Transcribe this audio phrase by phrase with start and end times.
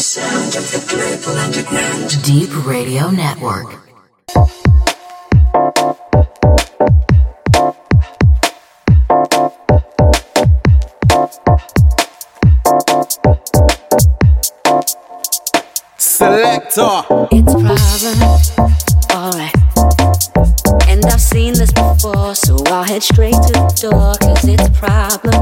[0.00, 2.22] sound of the global underground.
[2.22, 3.74] Deep Radio Network.
[15.96, 17.02] Selector.
[17.32, 18.18] It's a problem,
[19.14, 19.54] alright.
[20.88, 24.70] And I've seen this before, so I'll head straight to the door, cause it's a
[24.70, 25.37] problem.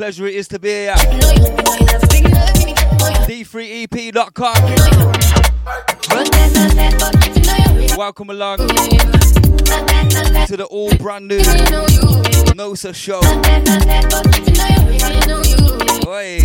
[0.00, 0.94] Pleasure it is to be here.
[3.28, 4.54] D3EP.com.
[7.98, 8.56] Welcome along
[10.46, 11.40] to the all brand new
[12.56, 13.20] Nosa show.
[16.08, 16.40] Oi.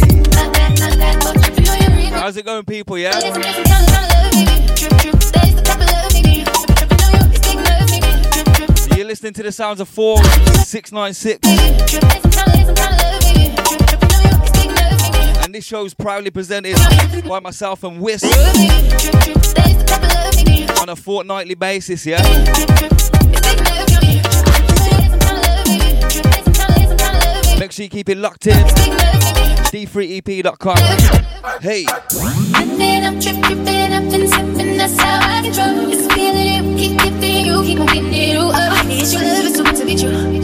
[2.12, 2.98] How's it going, people?
[2.98, 3.18] Yeah?
[8.98, 12.35] You're listening to the sounds of 4696.
[15.56, 16.75] This show is proudly presented
[17.25, 18.22] by myself and Whis
[20.81, 22.22] on a fortnightly basis, yeah?
[27.57, 28.57] Make sure you keep it locked in.
[29.72, 30.75] D3EP.com.
[31.62, 31.86] Hey.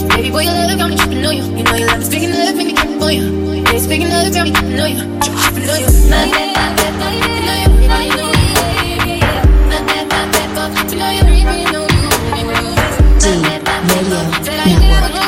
[0.07, 1.43] Baby boy, your love tripping on you.
[1.43, 3.60] You know your love is big enough, make me on you.
[3.91, 4.95] Yeah, it's big enough, got me tripping on you.
[5.19, 5.87] Tripping on you.
[6.09, 7.75] My bad, my bad, my bad, tripping on you.
[7.81, 8.23] You know you.
[9.67, 10.71] My bad, my bad, my.
[10.87, 12.01] You know you know you.
[13.19, 15.20] D Radio Network.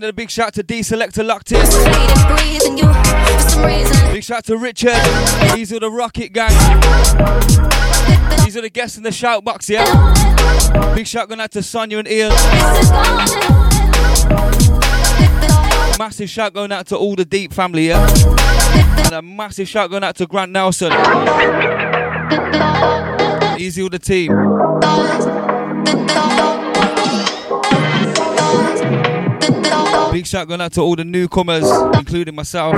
[0.00, 1.60] Sending a big shout to D Selektah Locked in.
[4.14, 4.96] Big shout to Richard.
[5.54, 6.48] These are the Rocket Gang.
[8.42, 9.84] These are the guests in the shout box, yeah?
[10.94, 12.30] Big shout going out to Sonia and Ian.
[15.98, 18.08] Massive shout going out to all the Deep family, yeah?
[19.04, 20.92] And a massive shout going out to Grant Nelson.
[23.60, 24.32] Easy with the team.
[30.12, 32.74] Big shout going out to all the newcomers, including myself.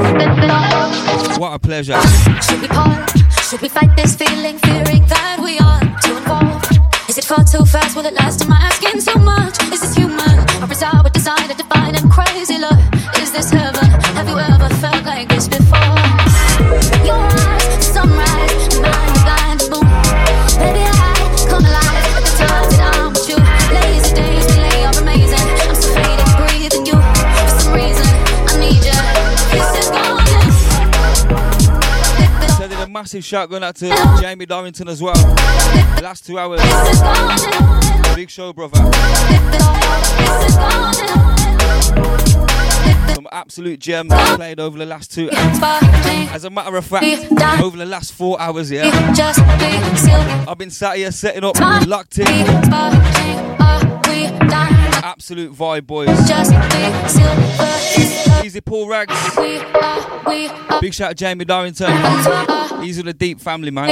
[1.39, 1.99] What a pleasure.
[2.43, 3.11] Should we part?
[3.49, 6.79] Should we fight this feeling, fearing that we are too involved?
[7.09, 7.97] Is it far too fast?
[7.97, 8.43] Will it last?
[8.43, 9.63] Am I asking too much?
[9.73, 10.39] Is this human?
[10.63, 12.79] Or is our desire to define and crazy love?
[13.17, 13.89] Is this heaven?
[14.13, 15.72] Have you ever felt like this before?
[33.03, 33.89] Massive shout going out to
[34.21, 35.17] Jamie Dorrington as well.
[36.01, 36.61] Last two hours.
[38.15, 38.77] Big show, brother.
[43.13, 45.59] Some absolute gems played over the last two hours.
[46.31, 47.05] As a matter of fact,
[47.61, 48.89] over the last four hours, yeah,
[50.47, 52.29] I've been sat here setting up, locked in.
[55.05, 56.09] Absolute vibe, boys.
[58.45, 60.12] Easy Paul Rags.
[60.81, 61.87] Big shout to Jamie Dorrington.
[61.91, 63.89] are, These are the deep family, man.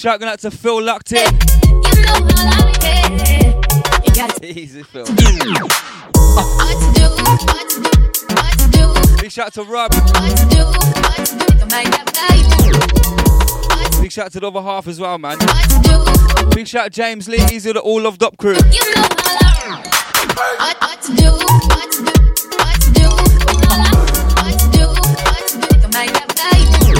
[0.00, 1.18] Shout out to Phil locked in.
[1.20, 4.06] You know how I get.
[4.06, 5.04] You got Easy, Phil.
[5.04, 7.90] what to do, what to do,
[8.34, 9.92] what to do, Big shout to Rob.
[9.92, 12.06] what to do, what to do to make that.
[14.00, 15.36] Big shout to the other half as well, man.
[16.54, 17.44] Big shout to James Lee.
[17.52, 18.56] Easy the all loved up crew.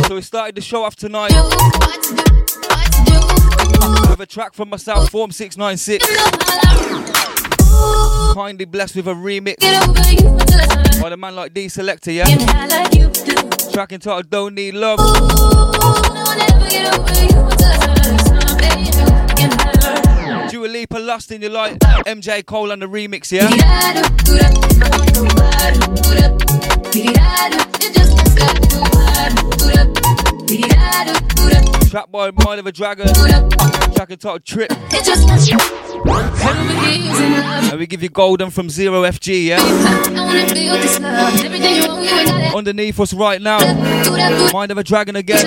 [0.06, 1.32] So we started the show off tonight
[4.10, 6.08] with a track from myself, Form 696.
[6.08, 6.30] you know how
[8.30, 11.00] I Kindly blessed with a remix get over you until I turn.
[11.02, 12.24] by the man like D Selektah, yeah?
[12.26, 13.34] Get high like you do.
[13.72, 14.98] Track entitled Don't Need Love.
[14.98, 17.68] No one ever get over you until I
[18.02, 18.18] turn.
[18.18, 18.92] Something you
[19.36, 20.50] can hurt.
[20.50, 21.78] Dua Lipa Lust in your light.
[22.06, 23.48] MJ Cole on the remix, yeah?
[31.90, 33.08] Track by Mind of a Dragon.
[33.08, 34.70] Track entitled Trip.
[37.68, 39.58] And we give you Golden from Zero FG, yeah?
[42.54, 43.58] Underneath us right now.
[44.52, 45.44] Mind of a Dragon again.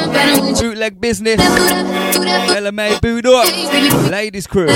[0.59, 1.39] Bootleg Business.
[1.39, 3.47] LMA Boo'd Up.
[4.12, 4.67] Ladies Crew.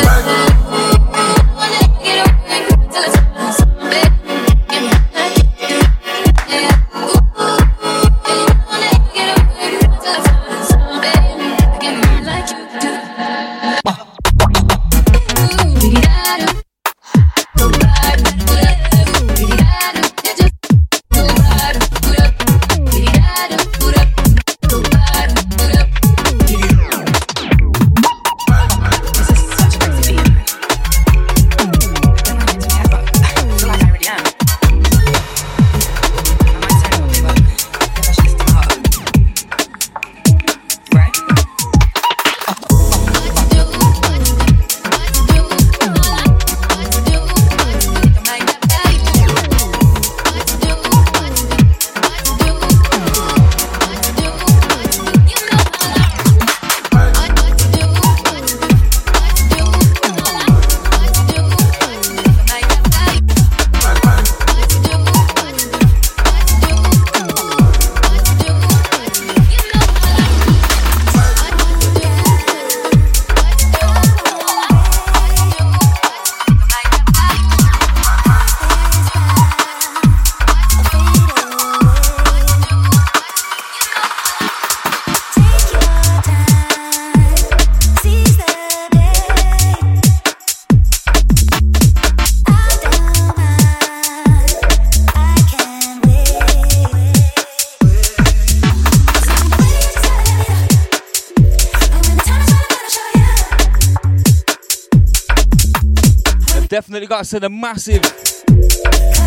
[107.18, 108.02] Got to send a massive,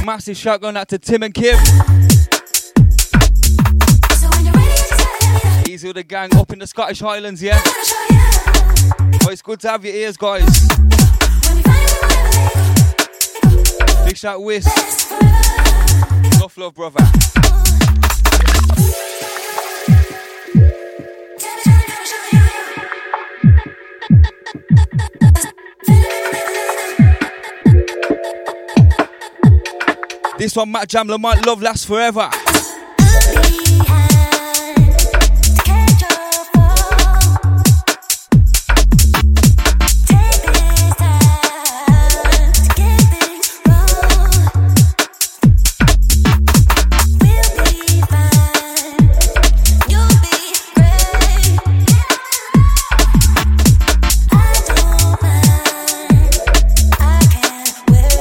[0.07, 1.57] massive shout going out to Tim and Kim.
[5.69, 7.61] Easy with the gang up in the Scottish Highlands, yeah?
[9.25, 10.69] Oh, it's good to have your ears, guys.
[14.05, 14.67] Big shout, Whis.
[16.39, 17.50] Tough love, brother.
[30.41, 32.31] This one, Matt Jam Lamont, Love Lasts Forever.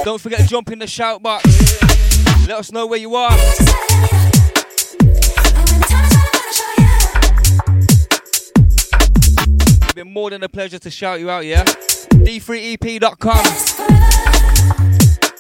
[0.04, 1.89] Don't forget to jump in the shout box.
[2.50, 3.30] Let us know where you are.
[9.84, 11.64] It's been more than a pleasure to shout you out, yeah?
[11.64, 13.46] D3EP.com.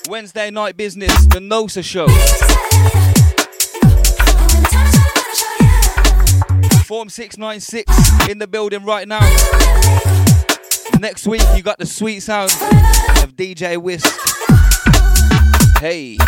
[0.07, 2.07] Wednesday night business, the Nosa show.
[6.83, 9.27] Form 696 in the building right now.
[11.00, 12.51] Next week, you got the sweet sound
[13.24, 14.15] of DJ Wisk.
[15.79, 16.19] Hey.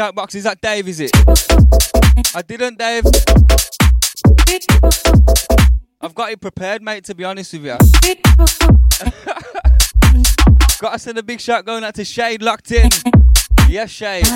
[0.00, 0.34] That there on the shout box?
[0.34, 1.10] Is that Dave, is it?
[2.34, 3.04] I didn't, Dave.
[6.00, 7.76] I've got it prepared, mate, to be honest with you.
[10.80, 12.88] Got to send a big shout going out to Shade locked in.
[13.68, 14.26] Yes, Shade.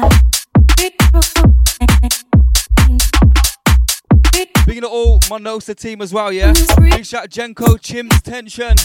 [4.67, 6.53] Big to all Monosa team as well, yeah?
[6.79, 8.77] Big shout Jenko, Chim's Tension.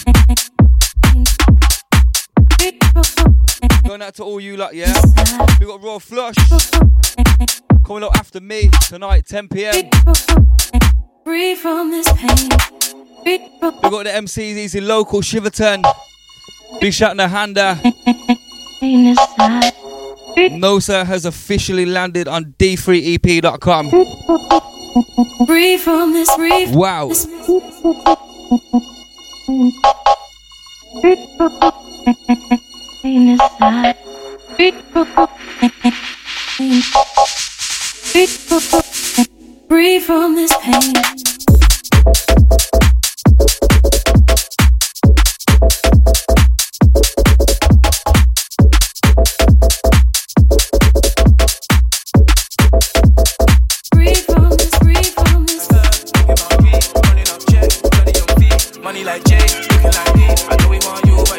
[3.90, 4.94] Going out to all you lot, yeah?
[5.60, 6.36] We got Raw Flush
[7.84, 9.90] coming up after me tonight, 10 pm.
[11.24, 12.50] Free from this pain.
[13.26, 13.40] We
[13.90, 15.84] got the MCs Easy Local, Shiverton.
[16.80, 17.82] Big shout to Handa.
[18.80, 19.74] pain inside.
[20.52, 23.90] Nosa has officially landed on d3ep.com.
[25.48, 27.10] Free from this, free from Wow.
[27.10, 27.40] inside.
[39.70, 40.94] Free from this pain.
[58.84, 60.26] Money like Jay, looking like me.
[60.50, 61.39] I know we want you,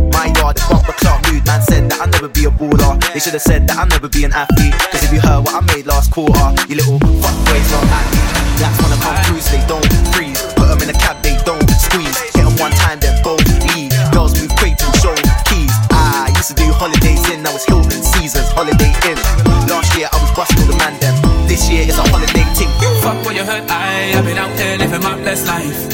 [2.21, 2.93] never be a baller.
[3.13, 4.77] They should have said that I'll never be an athlete.
[4.93, 6.37] Cause if you heard what I made last quarter,
[6.69, 8.21] you little fuckboys not happy.
[8.61, 10.37] Blacks wanna come through, so they don't freeze.
[10.53, 12.13] Put them in a cab, they don't squeeze.
[12.37, 13.41] Hit them one time, then both
[13.73, 13.89] leave.
[14.13, 15.17] Girls move quick to show
[15.49, 15.73] keys.
[15.89, 19.17] I used to do holidays in, now it's Hilton Seasons, Holiday Inn.
[19.65, 21.17] Last year I was busting all the man them.
[21.49, 22.69] This year it's a holiday ting.
[23.01, 25.89] Fuck what you heard, I, I've been out there living my best life.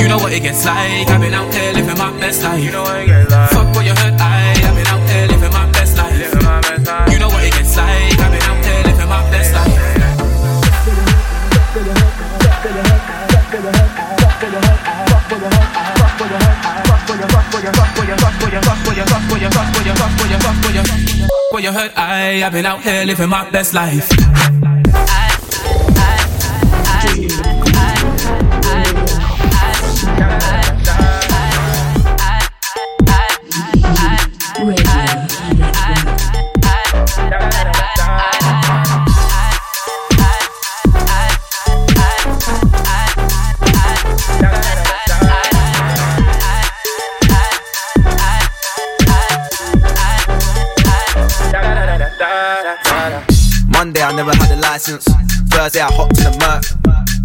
[0.00, 2.64] You know what it gets like, I've been out there living my best life.
[2.64, 3.50] You know what it gets like.
[3.50, 6.18] Fuck what you heard, I, I've been out there living my best life.
[6.18, 7.12] Living my best life.
[7.12, 9.78] You know what it gets like, I've been out there living my best life.
[21.50, 24.08] What you heard, I, I've been out here living my best life.
[30.20, 30.59] Monday
[54.80, 55.04] license.
[55.52, 56.64] Thursday I hopped in the Merc.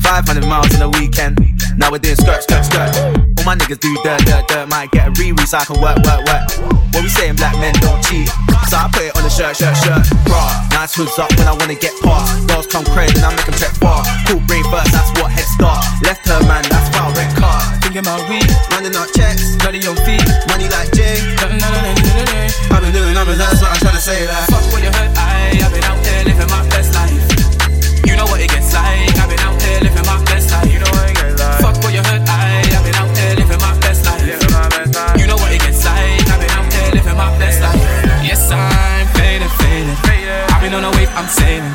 [0.04, 1.40] 500 miles in a weekend.
[1.80, 2.92] Now we're doing skirt, skirt, skirt.
[3.40, 4.68] All my niggas do dirt, dirt, dirt.
[4.68, 6.44] Might get a re so I can work, work, work.
[6.92, 8.28] What we saying, black men don't cheat.
[8.68, 10.04] So I put it on the shirt, shirt, shirt.
[10.28, 10.44] Bra,
[10.76, 12.28] nice hoods up when I wanna get past.
[12.52, 14.04] Girls come crazy and I make them check far.
[14.28, 15.80] Cool brain first, that's what head start.
[16.04, 17.60] Left her man, that's why red car.
[17.80, 20.24] Thinking about weed, Running up checks, bloody your feet.
[20.52, 21.24] money like Jay.
[21.40, 24.28] I've been doing numbers, that's what I'm trying to say.
[24.28, 24.44] Like.
[24.52, 25.45] Fuck what you heard, I,
[41.26, 41.74] I'm sailing.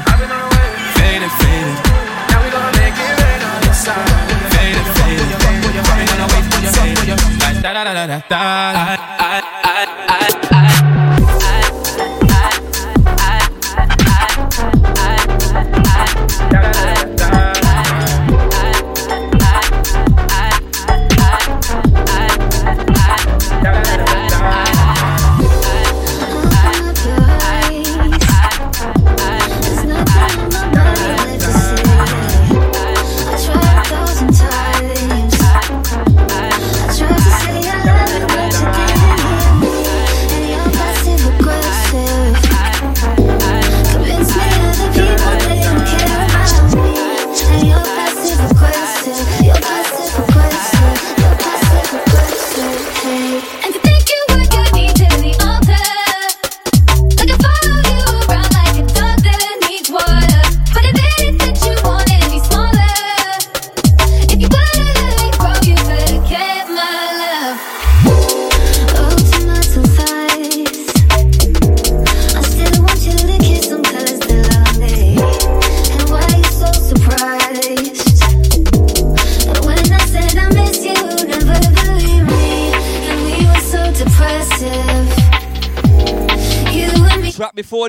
[0.95, 1.77] Faded, faded.
[2.31, 4.07] Now we gonna make it rain on this side.
[4.55, 5.27] Faded, faded.
[5.27, 7.61] I've been on a wave, I'm sailing.
[7.61, 9.10] Da da da da da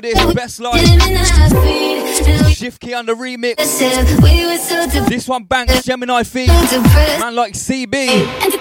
[0.00, 0.80] this, best life.
[2.52, 3.58] Shift K3Y on the remix.
[4.22, 5.08] We were so depressed.
[5.08, 6.48] This one banks Gemini Feed.
[6.48, 8.51] Man like CB.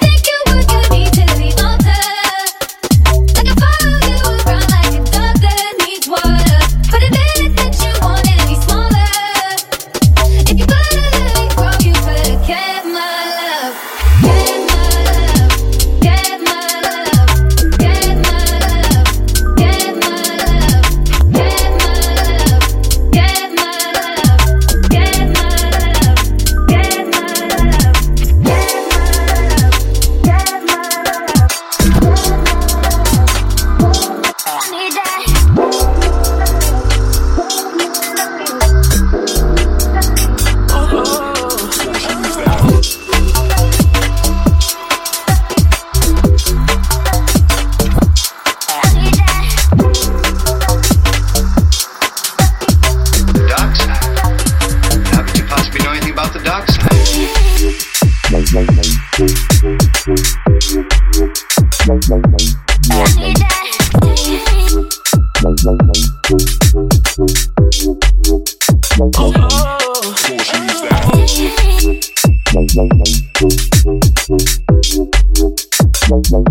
[76.32, 76.46] Man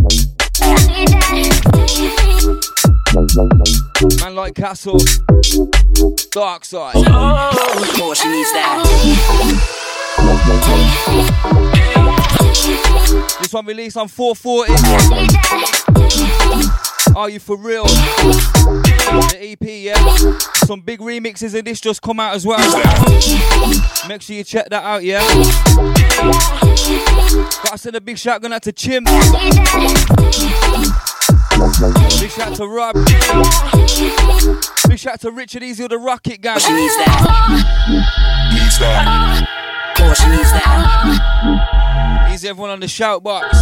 [4.35, 4.99] like Kastle.
[6.31, 6.97] Dark side.
[6.97, 8.85] Oh, More she needs that.
[13.41, 14.75] This one released on 440.
[17.21, 17.85] Are you for real?
[17.85, 20.17] The EP, yeah?
[20.65, 22.59] Some big remixes in this just come out as well.
[24.09, 25.21] Make sure you check that out, yeah?
[27.63, 29.05] Gotta send a big shout going out to Chim.
[29.05, 29.21] Big
[32.31, 32.95] shout to Rob.
[34.89, 36.59] Big shout to Richard Easy the Rocket Gang.
[36.59, 37.21] She needs that.
[38.55, 39.47] Needs that.
[40.01, 42.31] More she needs that.
[42.33, 43.55] Easy everyone on the shout box.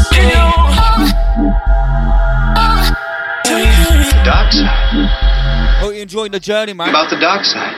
[4.28, 5.08] Dark side.
[5.80, 6.90] Hope you're enjoying the journey, man.
[6.90, 7.74] About the dark side.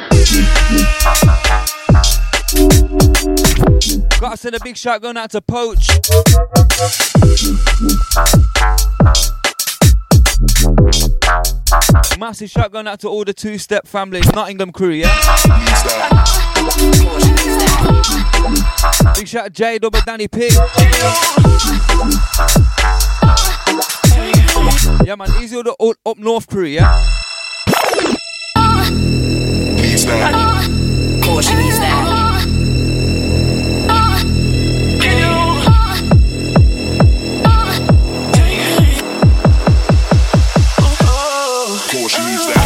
[4.20, 5.86] Gotta send a big shout going out to Poach.
[12.18, 15.14] Massive shout going out to all the two step families, Nottingham crew, yeah?
[19.14, 20.50] Big shout to J Double Danny P.
[25.04, 26.96] Yeah, man, easy all the all, up north crew, yeah?
[29.76, 30.32] Needs that.
[31.26, 32.46] More she needs that.
[41.92, 42.60] More she needs that.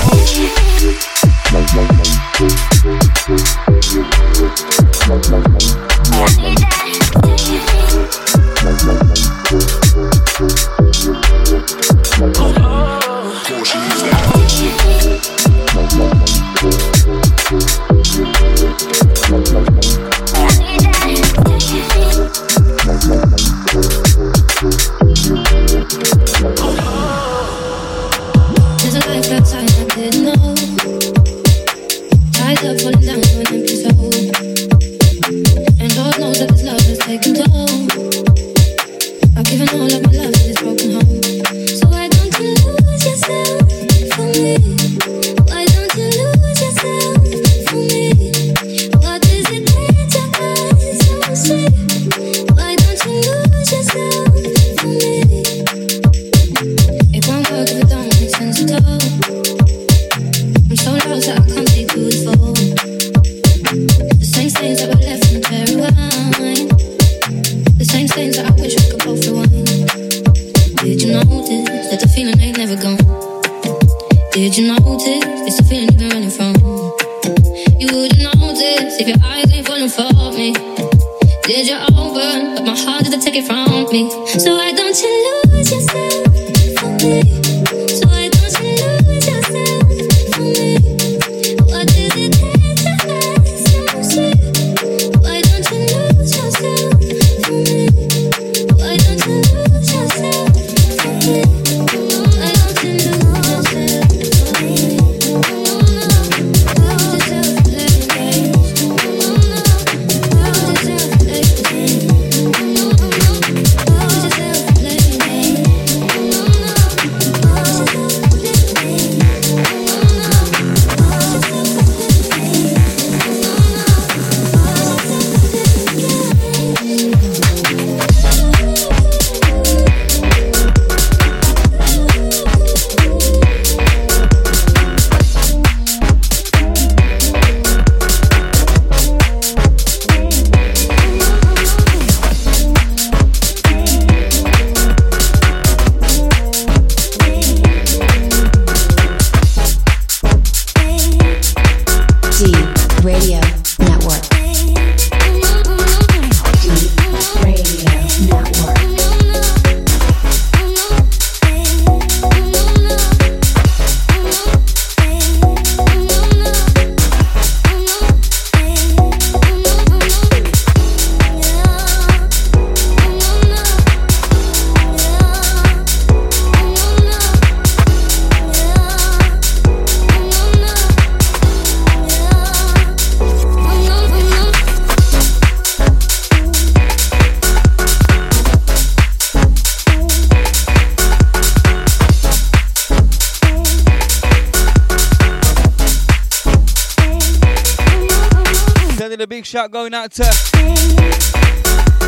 [199.75, 200.23] Going out to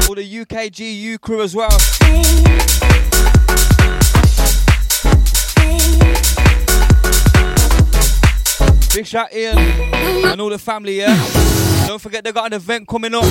[0.09, 1.69] all the UKGU crew as well.
[8.95, 11.17] Big shout Ian and all the family, yeah?
[11.89, 13.25] Don't forget they got an event coming up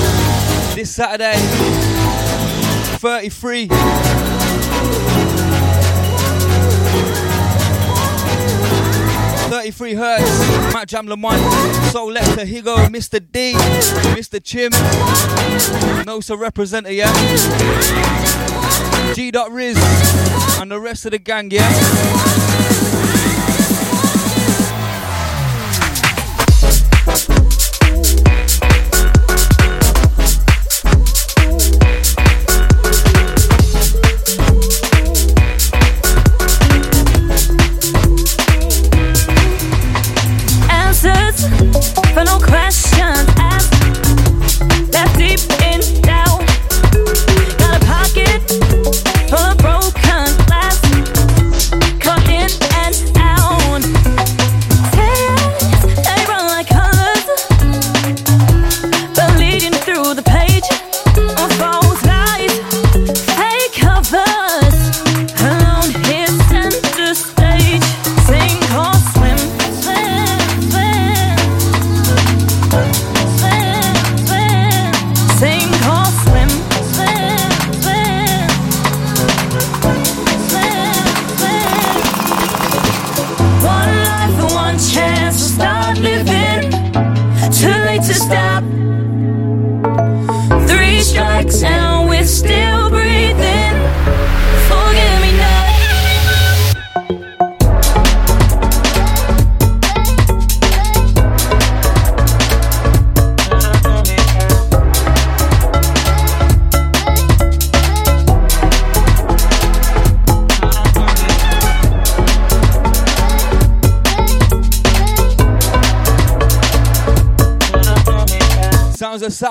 [0.75, 1.37] this Saturday.
[2.97, 3.69] 33.
[9.47, 11.37] Thirty-three hertz, Matt Jam Lamont,
[11.95, 13.25] Soul Lecter, Higo, Mr.
[13.31, 14.43] D, Mr.
[14.43, 14.69] Chim,
[16.03, 17.09] Nosa representer, yeah.
[19.13, 19.31] G.
[19.31, 19.77] Riz,
[20.59, 22.44] and the rest of the gang, yeah.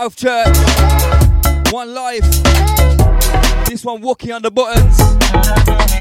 [0.05, 1.73] Southchurch.
[1.73, 2.25] One life.
[3.65, 4.99] This one walking on the buttons.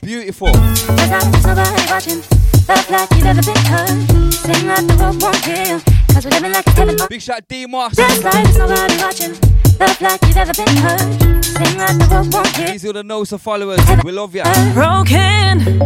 [0.01, 0.51] Beautiful.
[0.51, 2.21] Cause I there's nobody watching.
[2.67, 4.33] Felt like you've ever been hurt.
[4.33, 5.79] Sing like the world won't heal.
[6.11, 6.97] Cause we're living like it's heaven.
[7.09, 7.65] Big shot D.
[7.65, 9.35] Just like there's nobody watching.
[9.79, 11.45] Felt like you've ever been hurt.
[11.45, 12.67] Sing like the world won't heal.
[12.67, 13.79] These are the Nosa followers.
[14.03, 14.43] We love ya.
[14.73, 15.79] Broken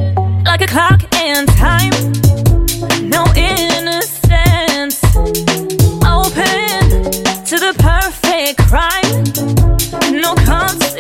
[0.43, 1.93] like a clock in time.
[3.08, 3.66] No innocence.
[10.28, 10.96] No consequence.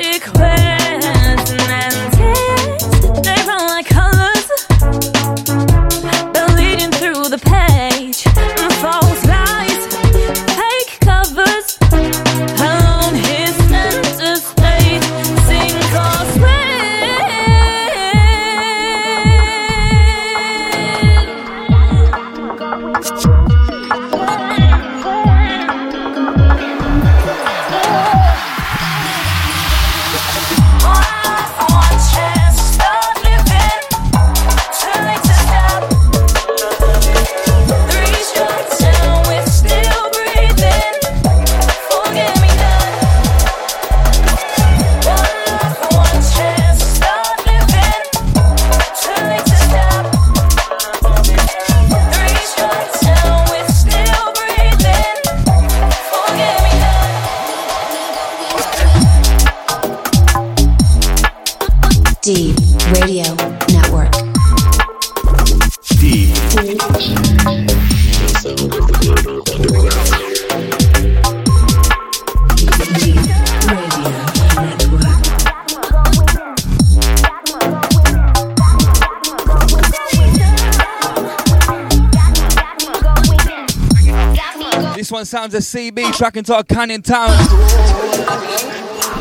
[85.27, 87.29] Sounds a CB track into a Canning Town.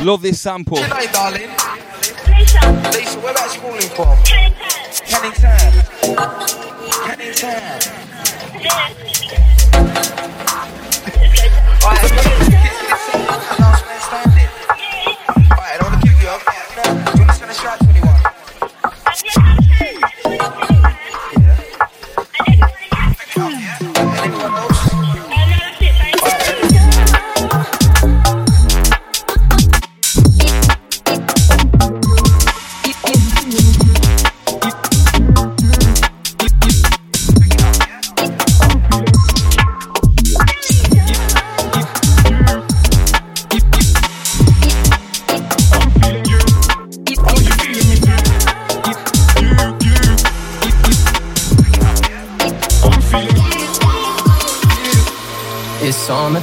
[0.04, 0.78] Love this sample.
[0.78, 1.50] G'day, darling.
[2.92, 4.16] Lisa, where that's calling from?
[5.04, 5.72] Canning Town.
[7.06, 7.80] Canning Town.
[8.54, 9.05] Alright,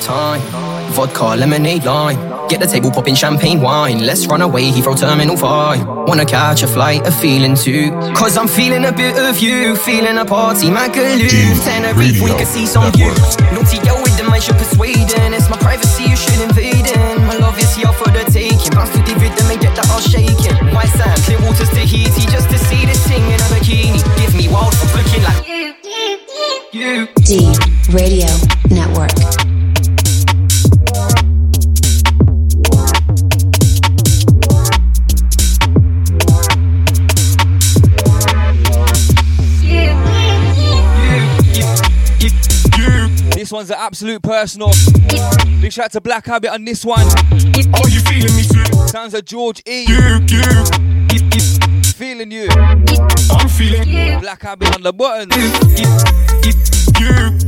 [0.03, 0.91] It's summertime.
[0.91, 2.19] Vodka, lemonade, lime.
[2.49, 4.05] Get the table popping champagne wine.
[4.05, 5.87] Let's run away, Heathrow Terminal 5.
[6.07, 7.91] Wanna catch a flight, a feeling too.
[8.13, 9.77] Cause I'm feeling a bit of you.
[9.77, 11.63] Feeling a party, Magaluf.
[11.63, 13.37] Tenerife, we can see some views.
[13.55, 15.33] Naughty girl with the mind, you're persuading.
[15.33, 17.25] It's my privacy, you should invade in.
[17.25, 18.75] My love is here for the taking.
[18.75, 20.57] Bounce to the rhythm and get that all shaking.
[20.75, 22.27] White sand, clear waters to Tahiti.
[22.27, 24.03] Just to see this thing in a bikini.
[24.19, 25.47] Give me wild, looking like
[26.75, 27.07] you.
[27.23, 27.55] D
[27.95, 28.27] Radio
[28.69, 29.42] Network.
[43.83, 44.69] Absolute personal.
[45.59, 47.01] Big shout out to Blakk Habit on this one.
[47.01, 48.63] Are you feeling me too?
[48.87, 49.83] Sounds like George E.
[49.85, 51.81] You, you.
[51.97, 52.47] Feeling you.
[52.49, 53.83] I'm feeling
[54.21, 55.35] Blakk Habit on the buttons.
[56.97, 57.42] you.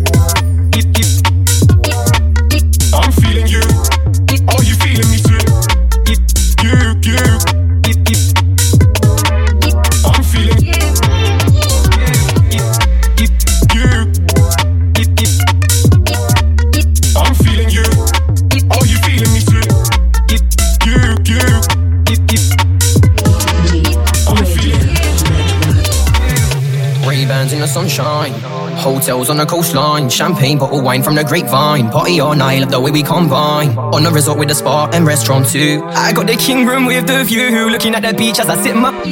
[28.86, 30.12] Hotels on the coastline.
[30.12, 31.90] Champagne, bottle wine from the grapevine.
[31.90, 33.76] Party all night, love the way we combine.
[33.76, 35.82] On the resort with the spa and restaurant too.
[35.90, 37.72] I got the king room with the view.
[37.72, 38.92] Looking at the beach as I sit in my.
[39.02, 39.12] We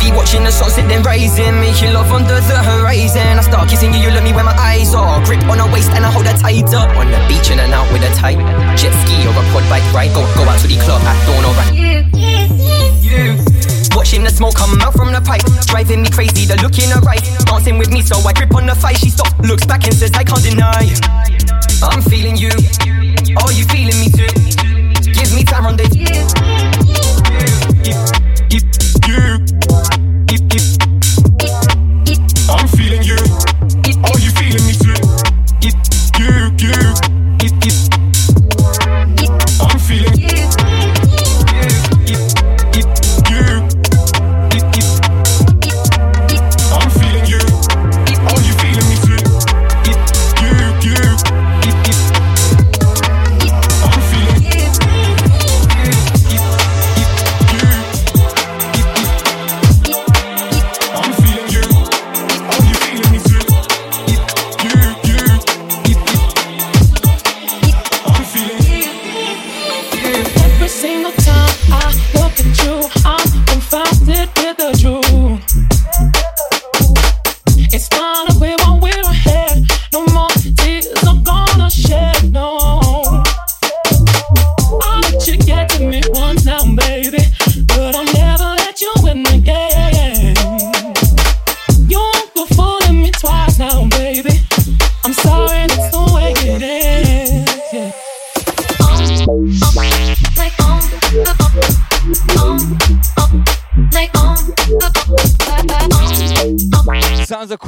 [0.00, 1.60] be watching the sunset then rising.
[1.60, 3.36] Making love under the horizon.
[3.36, 5.22] I start kissing you, you look me where my eyes are.
[5.26, 6.96] Grip on her waist and I hold her up.
[6.96, 8.38] On the beach in and out with a tight.
[8.80, 10.14] Jet ski or a quad bike ride.
[10.16, 11.76] Go, go out to the club at dawn or right.
[13.98, 16.46] Watching the smoke come out from the pipe, driving me crazy.
[16.46, 18.96] The look in her eyes, dancing with me, so I grip on the fight.
[18.96, 20.86] She stops, looks back and says, "I can't deny."
[21.82, 22.50] I'm feeling you.
[23.42, 24.30] Are you feeling me too?
[25.02, 25.90] Give me time on this.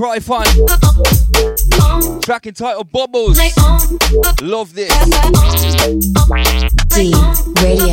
[0.00, 0.46] Cry fun.
[2.22, 3.38] Track entitled Bubbles.
[4.40, 4.90] Love this.
[6.88, 7.12] D
[7.62, 7.89] Radio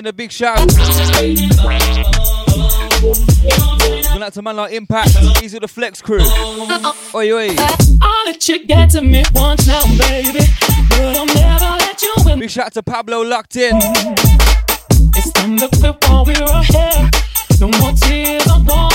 [0.00, 0.56] Sending a big shout.
[0.56, 0.70] Going
[4.22, 5.10] out to man like Impact.
[5.42, 6.22] Easy the Flex crew.
[7.14, 7.54] Oi, oi.
[8.00, 10.40] I'll let you get to me once now, baby.
[10.88, 12.38] But I'll never let you win.
[12.38, 13.76] Big shout out to Pablo locked in.
[13.76, 17.14] It's time to quit while we're ahead.
[17.60, 18.89] No more tears I wanna shed, no.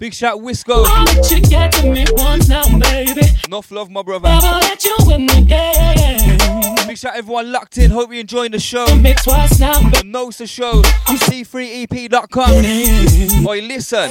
[0.00, 0.82] Big shout Wisco.
[0.86, 3.20] I'll let you get to me once now, baby.
[3.46, 4.30] Enough love, my brother.
[4.30, 6.38] Never let you win again.
[6.86, 7.90] Big shout everyone locked in.
[7.90, 8.86] Hope you're enjoying the show.
[8.86, 10.80] Twice now, The Show.
[11.06, 13.44] I'm D3EP.com.
[13.44, 14.10] Boy, listen.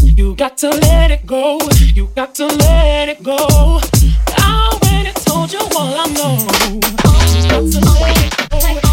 [0.00, 1.58] You got to let it go.
[1.92, 3.36] You got to let it go.
[3.36, 6.38] I already told you all I know.
[6.70, 6.78] You
[7.48, 8.30] got to let it
[8.84, 8.89] go.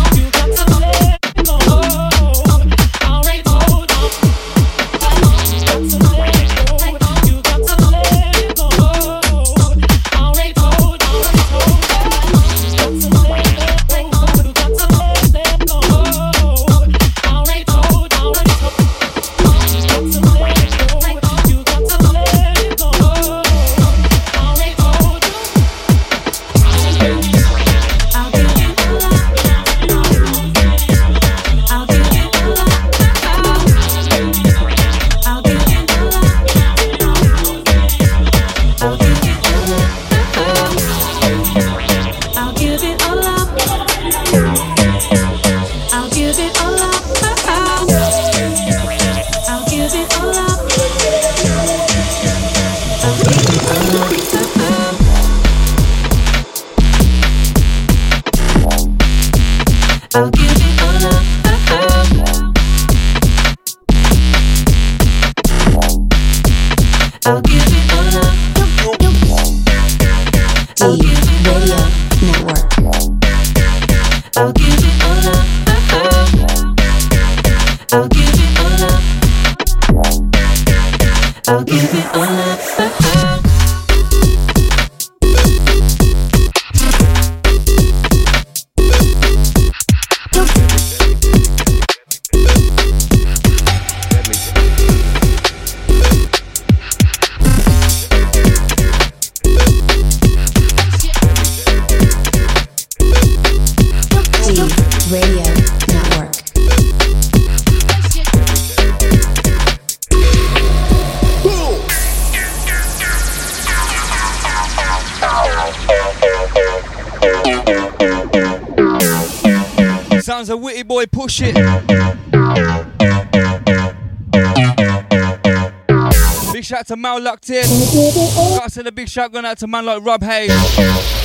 [126.88, 127.66] To Mal locked in.
[127.66, 130.52] Gotta send a big shout going out to man like Rob Hayes.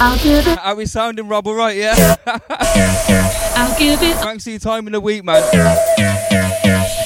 [0.01, 0.59] I'll give it.
[0.59, 1.47] How we sounding, Rob?
[1.47, 2.17] All right, yeah.
[2.27, 4.17] I'll give it.
[4.17, 5.41] Thanks for your time in the week, man.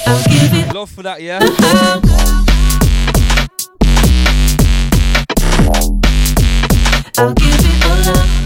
[0.07, 0.73] I'll give it.
[0.73, 1.37] Love for that, yeah.
[7.19, 8.36] I'll give it all up.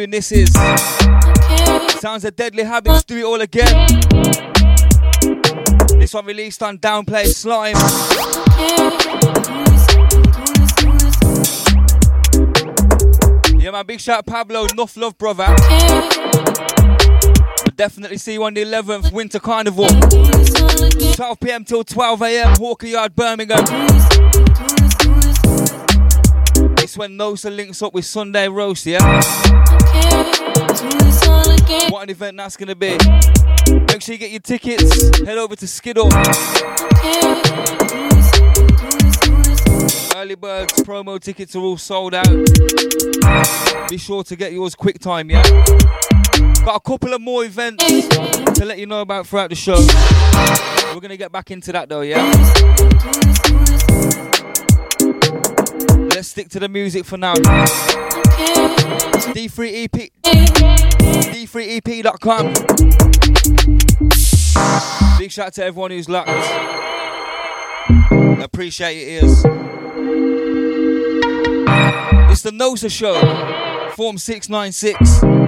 [0.00, 0.50] Tune this is.
[2.00, 3.86] Sounds of Deadly Habitz, do it all again.
[5.98, 7.74] This one released on Downplay Slime.
[13.60, 15.54] Yeah, man, big shout out Pablo, enough love, brother.
[15.58, 16.08] We'll
[17.76, 19.88] definitely see you on the 11th, Winter Carnival.
[21.14, 23.66] 12 pm till 12 am, Hawker Yard, Birmingham.
[26.82, 29.20] It's when Nosa links up with Sunday Roast, yeah?
[31.90, 32.96] What an event that's gonna be.
[33.68, 35.18] Make sure you get your tickets.
[35.18, 36.08] Head over to Skiddle.
[40.16, 42.28] Early birds promo tickets are all sold out.
[43.88, 45.42] Be sure to get yours quick time, yeah?
[46.64, 49.78] Got a couple of more events to let you know about throughout the show.
[50.94, 52.24] We're gonna get back into that though, yeah?
[56.14, 57.34] Let's stick to the music for now.
[59.34, 60.10] D3 EP.
[61.32, 62.52] D3EP.com.
[65.18, 66.30] Big shout out to everyone who's locked.
[68.42, 69.44] Appreciate your ears.
[72.30, 73.14] It's the Nosa Show,
[73.96, 75.39] Form 696.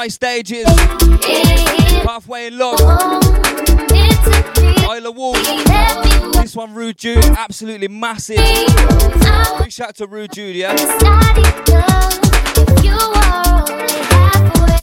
[0.00, 0.64] Nice stages.
[2.06, 2.80] Halfway in love.
[4.96, 5.42] Isla Wolfe.
[6.40, 8.38] This one, Rude Jude, absolutely massive.
[8.38, 10.74] Big shout out to Rude Jude, yeah?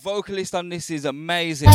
[0.04, 1.70] Vocalist on this is amazing.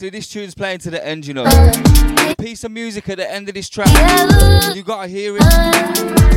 [0.00, 1.42] Honestly, this tune's playing to the end, you know.
[2.38, 3.88] Piece of music at the end of this track.
[4.76, 5.42] You gotta hear it.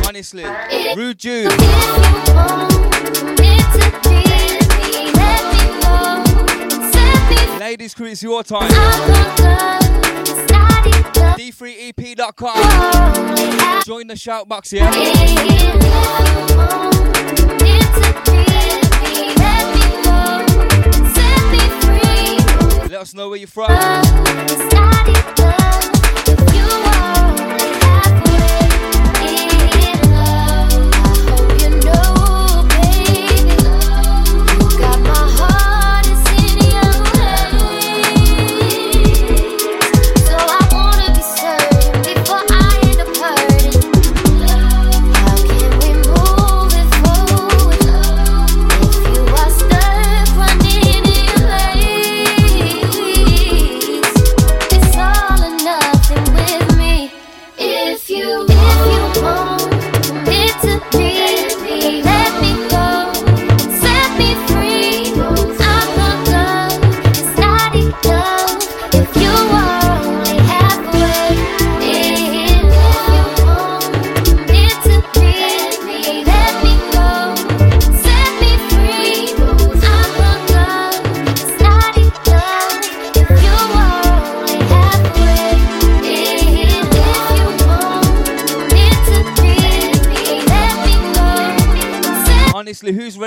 [0.04, 0.42] Honestly.
[0.96, 1.48] Rude Jude.
[7.60, 8.68] Ladies, crew, it's your time.
[11.38, 12.56] D3EP.com.
[13.84, 14.90] Join the shout box here.
[22.92, 23.70] Let us know where you're from.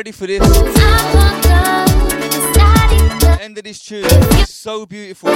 [0.06, 0.42] Ready for this?
[3.42, 4.04] End of this tune.
[4.06, 5.32] It's so beautiful.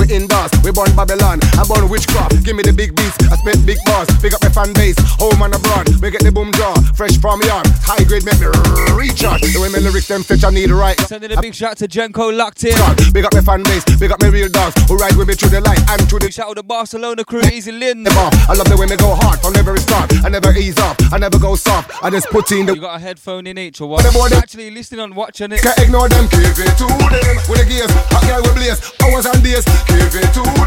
[0.00, 2.40] We indoors, we born Babylon, I born witchcraft.
[2.42, 5.42] Give me the big beats, I spit big bars, big up my fan base, home
[5.44, 5.92] and abroad.
[6.00, 8.48] We get the boom jaw, fresh from yard, high grade make me
[8.96, 9.44] recharge.
[9.44, 10.98] The way my lyrics them fetch, I need right.
[11.04, 12.74] Sending a big shout to Jenko locked in.
[13.12, 15.52] Big up my fan base, big up my real dogs, who ride with me through
[15.52, 16.26] the light and through the.
[16.30, 18.06] Big shout out to Barcelona crew, Easy Lynn.
[18.08, 20.08] I love the way me go hard from the very start.
[20.24, 21.92] I never ease up, I never go soft.
[22.02, 22.74] I just put in the.
[22.74, 24.04] You got a headphone in each or what?
[24.32, 25.60] Actually listening and watching it.
[25.60, 27.36] Can't ignore them, give it to them.
[27.50, 30.60] With the gears, hot girl with blaze, hours and days, give it to them.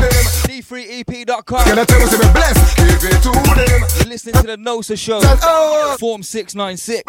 [0.48, 1.64] D3EP.com.
[1.64, 2.78] Can I tell you to be blessed?
[2.78, 3.46] Give it to them.
[3.98, 5.20] You're listening to the Nosa Show.
[5.24, 5.96] Oh.
[6.00, 7.04] Form 696.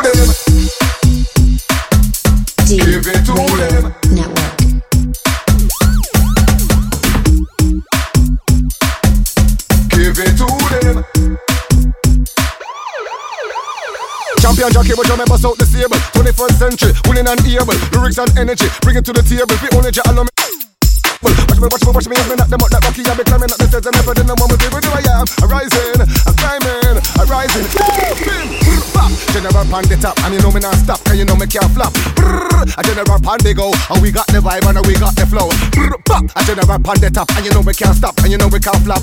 [2.69, 3.95] Give it to them.
[4.15, 4.55] Network.
[9.91, 10.47] Give it to
[10.81, 11.05] them.
[14.41, 15.97] Champion jockey, but you remember out the stable.
[16.13, 17.75] 21st century, winning and able.
[17.93, 19.57] Lyrics and energy, bring it to the table.
[19.63, 20.25] We only jet allow
[21.25, 21.33] me.
[21.49, 23.03] Watch me, watch me, watch me, as me knock them out that rocky.
[23.09, 24.71] I be climbing up the stairs and never did no one with it.
[24.71, 25.27] Where I am?
[25.41, 25.99] I'm rising,
[26.29, 27.67] I'm climbing, I'm rising.
[29.35, 31.67] General pan the top, and you know me not stop, and you know me can't
[31.75, 31.93] flop.
[32.15, 32.71] Brrr.
[32.79, 35.51] A general pan they go, and we got the vibe and we got the flow.
[35.51, 38.63] A general pan the top, and you know we can't stop, and you know we
[38.63, 39.03] can't flop.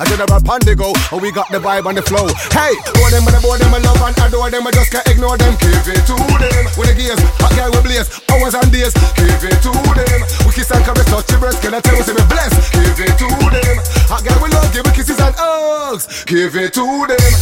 [0.00, 2.26] A general pan they go, and we got the vibe and the flow.
[2.52, 5.36] Hey, boy them, and boy them, I love and adore them, I just can't ignore
[5.36, 5.52] them.
[5.60, 6.64] Give it to them.
[6.76, 8.96] With the gears, hot girl we blaze, hours and days.
[9.16, 10.20] Give it to them.
[10.48, 12.72] We kiss and caress, touch breast, can I tell you say me blessed?
[12.72, 13.76] Give it to them.
[14.10, 16.24] Hot girl we love, give me kisses and hugs.
[16.24, 17.32] Give it to them.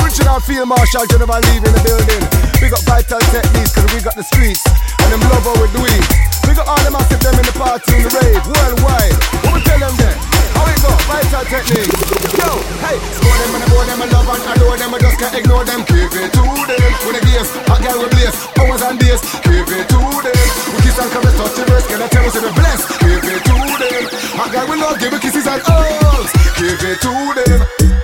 [0.00, 2.24] Original Field Marshal General leaving the building.
[2.60, 4.64] We got Vital Techniques, cause we got the streets.
[5.04, 6.04] And them love how we do it.
[6.46, 9.16] Big up all them massive them in the party in the rave, worldwide.
[9.44, 10.33] What we tell them then?
[10.54, 10.90] How it go?
[11.10, 11.92] Vital Techniques.
[12.38, 12.48] Yo,
[12.82, 15.64] hey, score them and boy them, I love and adore them, I just can't ignore
[15.64, 15.80] them.
[15.86, 16.90] Give it to them.
[17.04, 19.20] With the gears, hot girl we blaze, hours and days.
[19.44, 20.46] Give it to them.
[20.74, 22.86] We kiss and caress, touch your breast, can I tell you say we blessed?
[23.02, 24.02] Give it to them.
[24.38, 26.32] Hot girl we love, give me kisses and hugs.
[26.58, 28.03] Give it to them.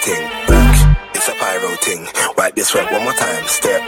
[0.00, 0.28] Thing.
[0.48, 2.06] Back, it's a pyro thing.
[2.36, 3.46] Wipe this wet one more time.
[3.46, 3.82] Step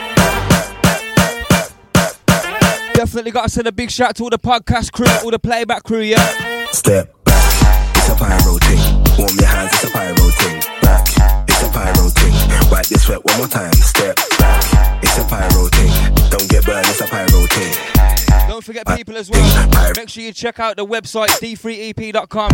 [2.94, 5.82] Definitely got to send a big shout to all the podcast crew, all the playback
[5.82, 6.70] crew, yeah.
[6.70, 8.78] Step back, it's a pyro thing.
[9.18, 10.60] Warm your hands, it's a pyro thing.
[10.82, 11.08] Back,
[11.48, 12.70] it's a pyro thing.
[12.70, 13.72] Wipe this sweat one more time.
[13.72, 16.14] Step back, it's a pyro thing.
[16.30, 18.48] Don't get burned, it's a pyro thing.
[18.48, 19.92] Don't forget people as well.
[19.96, 22.50] Make sure you check out the website d3ep.com.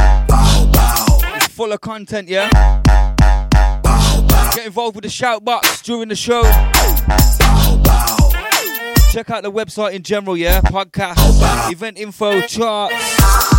[1.37, 3.18] It's full of content, yeah.
[4.55, 6.43] Get involved with the shout box during the show.
[9.13, 10.61] Check out the website in general, yeah.
[10.61, 11.17] Podcast,
[11.73, 12.95] event info, charts,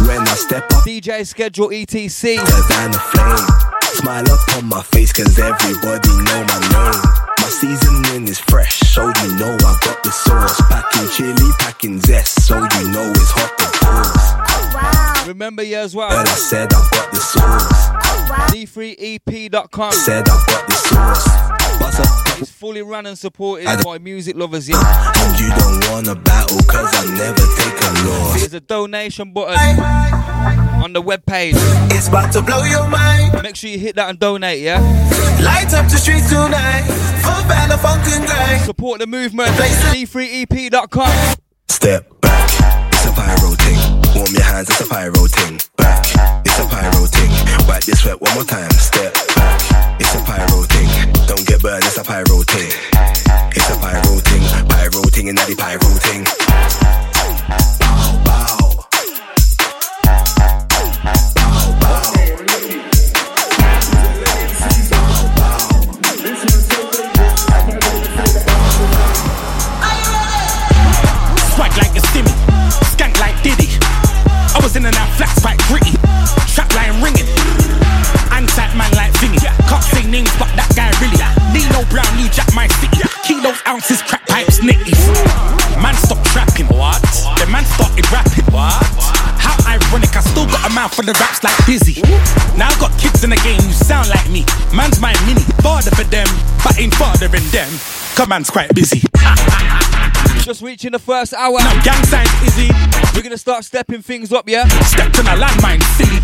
[0.08, 2.46] When I step up, DJ schedule, etc.
[2.70, 3.48] than a flame.
[3.94, 7.02] Smile up on my face, cause everybody know my name.
[7.40, 10.62] My seasoning is fresh, so you know I got the sauce.
[10.70, 15.24] Packing chili, packing zest, so you know it's hot and pause.
[15.26, 16.10] Oh, Remember, yeah, as well.
[16.10, 18.09] Well, I said I've got the sauce.
[18.30, 19.92] d3ep.com.
[19.94, 21.80] Said I've got the sauce.
[21.80, 24.78] Bust up, It's fully run and supported I- by music lovers, yeah.
[25.18, 28.40] and you don't wanna battle, cause I never take a loss.
[28.40, 29.80] There's a donation button
[30.84, 31.54] on the webpage.
[31.92, 33.42] It's about to blow your mind.
[33.44, 34.80] Make sure you hit that and donate, yeah?
[35.42, 36.84] Light up the streets tonight.
[37.24, 38.62] Full band of funk and grind.
[38.66, 39.50] Support the movement.
[39.50, 41.36] d3ep.com.
[41.68, 42.50] Step back,
[42.94, 43.80] it's a pyro thing.
[44.16, 45.60] Warm your hands, it's a pyro thing.
[45.78, 47.32] Back, it's a pyro thing.
[47.70, 48.70] Wipe this sweat one more time.
[48.72, 49.62] Step back.
[49.98, 50.90] It's a pyro thing.
[51.26, 51.86] Don't get burned.
[51.86, 52.70] It's a pyro thing.
[53.56, 54.44] It's a pyro thing.
[54.68, 56.26] Pyro thing and that the pyro thing.
[57.80, 58.60] Bow bow.
[71.56, 72.36] Swag like a stimmy,
[72.92, 73.70] skank like Diddy.
[74.54, 75.96] I was in and out flats like gritty.
[80.10, 81.18] names, but that guy really.
[81.54, 83.02] Nino Brown, New Jack, my city.
[83.26, 85.00] Kilos, ounces, crack pipes, nitties.
[85.82, 86.68] Man, stop trapping.
[86.68, 87.02] What?
[87.38, 88.46] The man started rapping.
[88.54, 88.74] What?
[89.38, 92.02] How ironic, I still got a mouth for the raps like Dizzy.
[92.58, 94.46] Now I got kids in the game who sound like me.
[94.76, 96.28] Man's my mini, father for them,
[96.64, 97.70] but ain't fathering them.
[98.16, 99.02] Come man's quite busy.
[100.44, 101.60] Just reaching the first hour.
[101.60, 102.70] Now gang signs, Izzy.
[103.16, 104.68] We're gonna start stepping things up, yeah?
[104.84, 106.20] Stepped on a landmine, silly.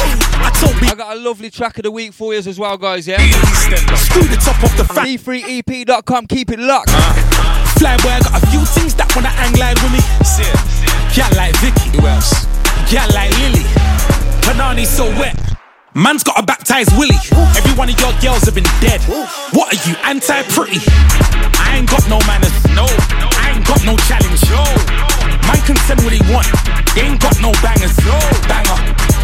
[0.00, 0.88] I told me.
[0.88, 3.18] I got a lovely track of the week for you as well, guys, yeah?
[3.96, 5.06] Screw the top off the fan.
[5.06, 6.90] D3EP.com, keep it locked.
[7.78, 10.02] Flyboy, I got a few things that wanna hang line with me.
[11.14, 11.90] Gal like Vicky.
[11.98, 12.46] Who else?
[12.90, 13.64] Gal like Lily.
[14.42, 15.36] Panani so wet.
[15.94, 17.18] Man's gotta baptize Willie.
[17.56, 19.00] Every one of your girls have been dead.
[19.50, 20.78] What are you, anti-pretty?
[21.58, 22.54] I ain't got no manners.
[22.74, 22.86] No.
[22.86, 24.42] I ain't got no challenge.
[24.46, 24.62] Yo.
[25.46, 26.46] Man can send what he want.
[26.94, 27.96] They ain't got no bangers.
[28.06, 29.17] Yo.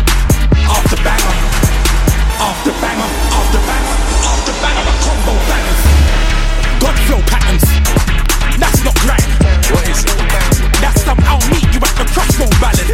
[0.65, 0.81] Banger.
[0.81, 1.35] After banger.
[2.41, 3.09] After banger.
[3.37, 3.97] After banger.
[4.25, 4.85] After banger.
[4.89, 5.83] A combo bangers.
[6.81, 7.69] God flow patterns.
[8.57, 9.29] That's not grind.
[9.69, 10.17] What is it?
[10.81, 12.89] That's some I'll meet you at the crossroad ballad.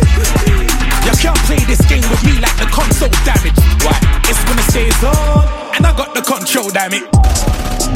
[1.07, 3.59] You can't play this game with me like the console damage.
[3.87, 3.95] Why?
[4.27, 5.47] It's gonna stay on,
[5.77, 7.07] and I got the control, damn it.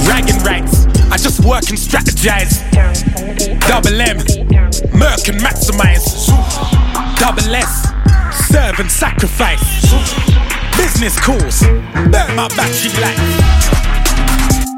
[0.05, 2.63] Bragging rights, I just work and strategize.
[3.67, 4.19] Double M,
[4.95, 6.29] Merc and maximize.
[7.19, 7.94] Double S,
[8.55, 9.83] serve and sacrifice.
[10.79, 11.67] Business calls,
[12.15, 13.19] burn my battery life.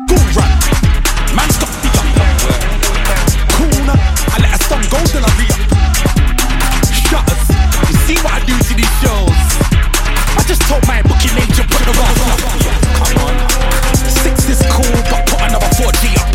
[0.09, 0.49] Go run,
[1.37, 2.09] man stop the up.
[3.53, 3.99] Corner,
[4.33, 5.49] I let a song go till I re.
[6.89, 7.45] Shutters,
[7.89, 9.41] you see what I do to these shows?
[10.41, 12.41] I just told my bookie nature put the rock up.
[12.97, 13.37] Come on,
[14.09, 16.33] six is cool, but put another 4G up.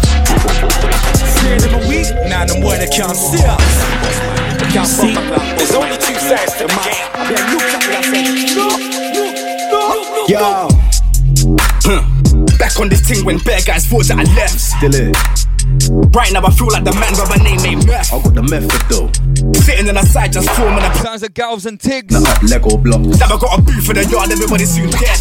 [1.26, 4.41] See them a week, now them boy they can't see us.
[4.72, 7.06] Can't see, there's only two sides to the game.
[8.12, 8.26] Me
[10.30, 10.70] Yo.
[11.84, 12.58] Huh.
[12.58, 14.58] Back on this thing when bear guys thought that I left.
[14.58, 15.18] Still it.
[16.16, 18.14] Right now I feel like the man by my name ain't meth.
[18.14, 19.12] I got the method though.
[19.60, 22.12] Sitting on the side just forming a Sounds of Galvz and Tigz.
[22.12, 23.20] Nah, up Lego blocks.
[23.20, 25.20] Never got a booth for the yard, everybody soon dead.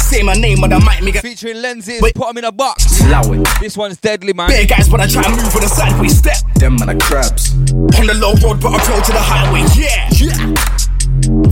[0.00, 2.14] Say my name on the mic, make a Featuring Lenzez, Wait.
[2.14, 3.00] put them in a box.
[3.02, 3.46] Allow it.
[3.60, 4.48] This one's deadly, man.
[4.48, 6.36] Bear guys when I try and move on the sideways step.
[6.56, 7.59] Them man are crabs.
[7.70, 9.62] On the low road, but I roll to the highway.
[9.78, 10.34] Yeah, yeah.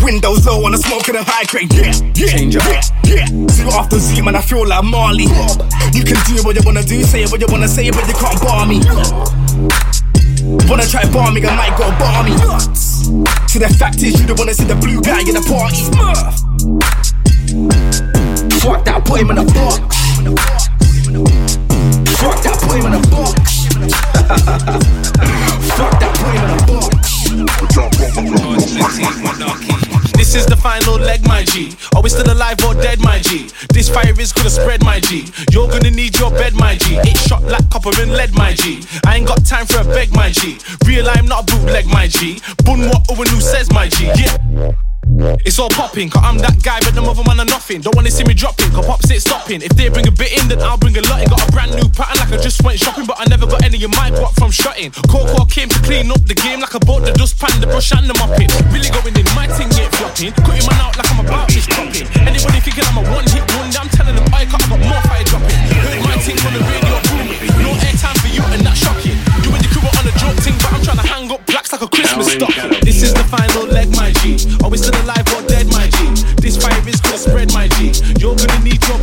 [0.03, 1.71] Windows low on the smoke and the high grade.
[1.71, 3.27] Yeah, yeah, Change it yeah, yeah.
[3.47, 5.31] Zoo after zoo, man, I feel like Marley.
[5.95, 8.41] You can do what you wanna do, say what you wanna say, but you can't
[8.43, 8.83] bar me.
[10.66, 12.35] Wanna try bar me, I might go bar me.
[13.47, 15.87] See the fact is, you don't wanna see the blue guy in the party.
[18.59, 19.79] Fuck that, put him in a box.
[22.19, 23.39] Fuck that, put him in a box.
[30.18, 31.76] This is the final leg, my G.
[31.95, 33.49] Are we still alive or dead, my G?
[33.72, 35.26] This fire is gonna spread, my G.
[35.53, 36.97] You're gonna need your bed, my G.
[36.97, 38.83] It shot like copper and lead, my G.
[39.07, 40.59] I ain't got time for a beg, my G.
[40.85, 42.41] Real, I'm not a bootleg, my G.
[42.64, 44.07] Bun what Owen who says, my G.
[44.07, 44.72] Yeah.
[45.19, 47.83] It's all popping, cause I'm that guy, but the other man are nothing.
[47.83, 49.66] Don't wanna see me dropping, cause pops it stopping.
[49.66, 51.27] If they bring a bit in, then I'll bring a lot in.
[51.27, 53.83] Got a brand new pattern like I just went shopping, but I never got any
[53.83, 54.95] of my guap from shutting.
[55.11, 58.07] Coco came to clean up the game like I bought the dustpan, the brush and
[58.07, 58.47] the mopping.
[58.71, 60.31] Really going in, my thing ain't flopping.
[60.39, 62.07] Cutting man out like I'm about this cropping.
[62.23, 65.03] Anybody thinking I'm a one hit wonder, I'm telling them I got, I got more
[65.03, 65.59] fire dropping.
[65.83, 67.43] Heard my thing from the radio booming.
[67.59, 69.19] No airtime for you, and that's shocking.
[69.43, 71.09] You and the crew are on a joke thing, but I'm trying to
[71.81, 72.81] like a Christmas stocking.
[72.83, 74.37] This is the final leg, my G.
[74.64, 76.24] Are we still alive or dead, my G?
[76.43, 77.93] This fire is gonna spread, my G.
[78.18, 78.99] You're gonna need your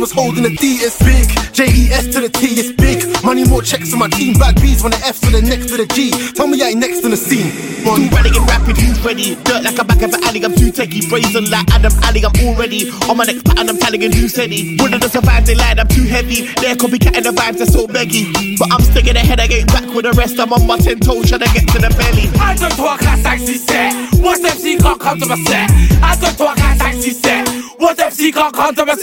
[0.00, 0.80] was holding the D.
[0.80, 3.04] It's big, J E S to the T, it's big.
[3.22, 5.76] Money more checks on my team, bad B's when the F's to the next to
[5.76, 6.10] the G.
[6.32, 7.52] Tell me I ain't next in the scene.
[7.84, 9.36] Too ready, get rapid, who's ready?
[9.44, 11.04] Dirt like a back of an alley, I'm too techie.
[11.04, 14.80] Brazen like Adam Alley, I'm already on my next pattern, I'm tagging who said he.
[14.80, 16.48] Wouldn't have survived, they lied, I'm too heavy.
[16.64, 18.32] They're copycatting the vibes, they're so beggy.
[18.56, 21.28] But I'm sticking ahead, I get back with the rest, I'm on my 10 toes,
[21.28, 22.32] trying to get to the belly.
[22.40, 23.92] I don't talk as taxi set.
[24.24, 25.68] What MC can't come to my set?
[26.00, 27.59] I don't talk as taxi set.
[27.80, 28.34] What my set?
[28.34, 28.94] Come to my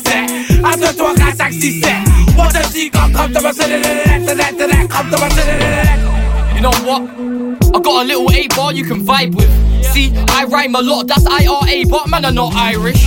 [0.00, 0.28] set.
[0.64, 2.08] I don't talk as taxi set.
[2.36, 2.52] What?
[2.92, 3.70] Come to my set.
[6.54, 7.02] You know what?
[7.74, 9.50] I got a little A bar you can vibe with.
[9.84, 13.04] See, I rhyme a lot, that's IRA, but man, I'm not Irish.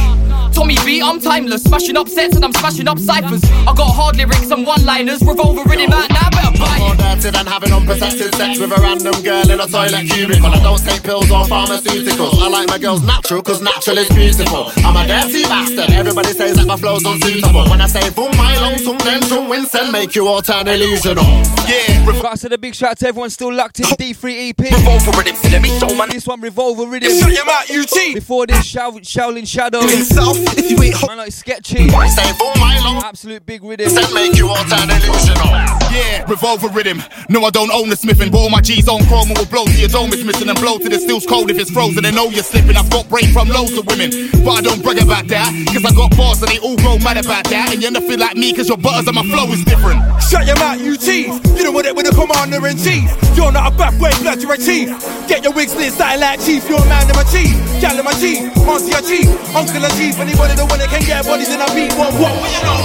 [0.60, 3.42] Tommy B, I'm timeless, smashing up sets and I'm smashing up ciphers.
[3.66, 6.94] I got hard lyrics and one liners, revolver in it right now, better buy More
[6.94, 7.00] it.
[7.00, 10.52] dirty than having unprotected sex with a random girl in a toilet cubicle.
[10.52, 12.44] I don't take pills or pharmaceuticals.
[12.44, 14.68] I like my girls natural, cause natural is beautiful.
[14.84, 17.64] I'm a dirty bastard, everybody says that my flow's unsuitable.
[17.72, 21.24] When I say boom, my long tongue, then tongue, Winston, make you all turn illusional.
[21.70, 24.60] Yeah, got to send a big shout out to everyone still locked in D3 EP.
[24.60, 26.10] Revolver riddim, so let me show man.
[26.10, 27.20] This one Revolver riddim.
[27.20, 28.14] Shut your mouth, UT.
[28.14, 29.82] Before this, Shou- Shaolin Shadow.
[29.82, 31.90] In South, if you ain't Man, like sketchy.
[31.90, 33.90] Say boom, my long Absolute big rhythm.
[33.94, 35.50] Then make you all turn illusional.
[35.90, 37.02] Yeah, revolver riddim.
[37.30, 39.66] No, I don't own the smithing, but all my G's on chrome and will blow
[39.66, 40.14] to your dome.
[40.14, 42.04] It's missing and blow to the steel's cold if it's frozen.
[42.04, 42.78] They know you're slipping.
[42.78, 44.12] I've got brain from loads of women,
[44.46, 45.50] but I don't brag about that.
[45.74, 47.74] Cause I got bars and they all grow mad about that.
[47.74, 50.06] And you never feel like me cause your butters and my flow is different.
[50.22, 51.34] Shut your mouth, you cheese.
[51.58, 53.10] You don't want it with a commander in chief.
[53.34, 54.94] You're not a backwards blood, you're a chief.
[55.26, 56.68] Get your wigs lit, style like chief.
[56.70, 57.58] You're a man in my chief.
[57.82, 58.46] Gal in my chief.
[58.70, 59.28] Auntie a chief.
[59.56, 60.20] Uncle a chief.
[60.40, 61.92] Anybody the one that can get bodies in a beat.
[62.00, 62.32] What, what?
[62.40, 62.80] What you one?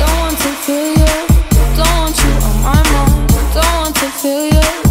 [0.00, 1.12] Don't want to feel you.
[1.76, 3.28] Don't want you on my mind.
[3.52, 4.83] Don't want to feel you.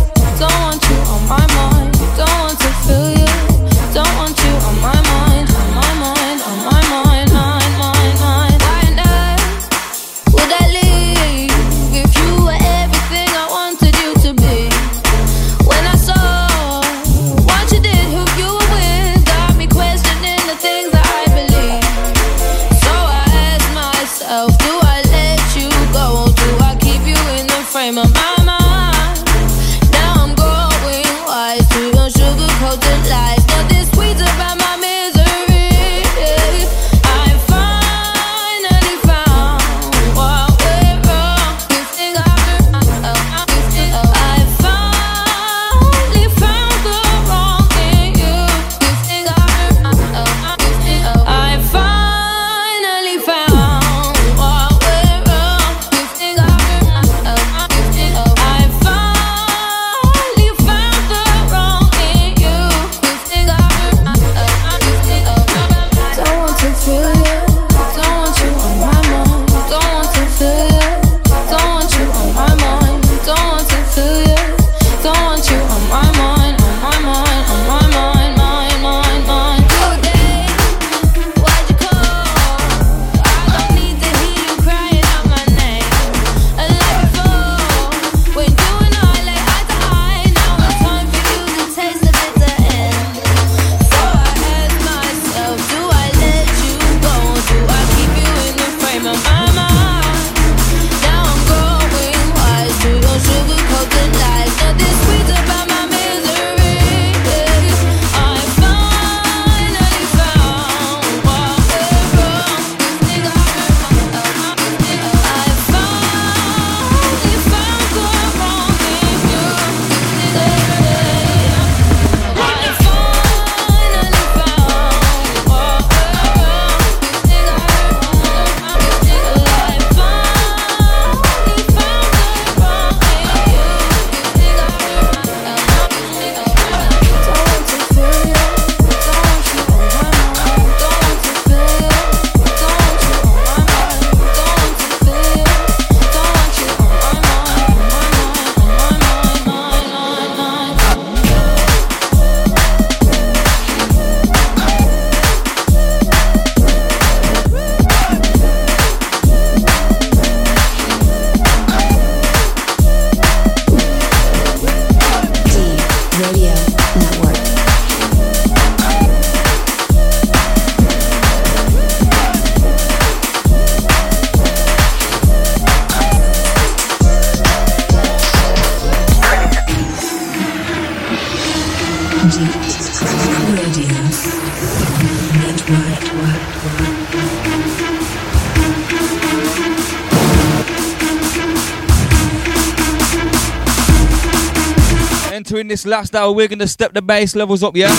[195.85, 197.89] Last hour, we're gonna step the bass levels up, yeah?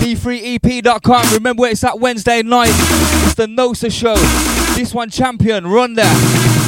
[0.00, 1.34] D3EP.com.
[1.34, 2.70] Remember it's that Wednesday night.
[3.24, 4.14] It's the Nosa show.
[4.74, 6.59] This one champion, run that.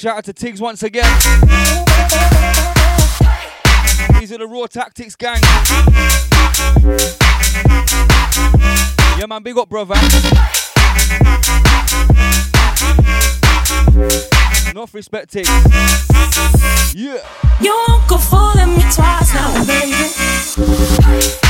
[0.00, 1.04] Shout out to Tigz once again.
[4.18, 5.42] These are the Raw Tactics gang.
[9.18, 9.96] Yeah, man, big up, brother.
[14.70, 15.50] Enough respect, Tigz.
[16.94, 17.18] Yeah.
[17.60, 21.49] You won't go fooling me twice now, baby.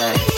[0.00, 0.29] day.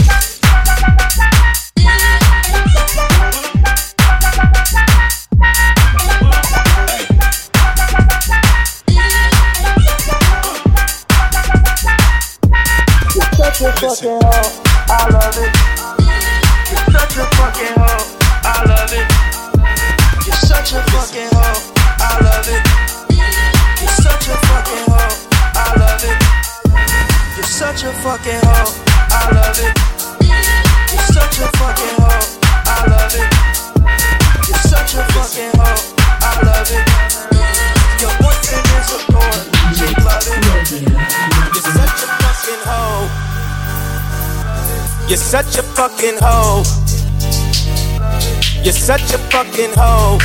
[48.82, 50.18] Such a fucking hoe.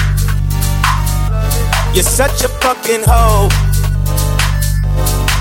[1.93, 3.49] You're such a fucking hoe.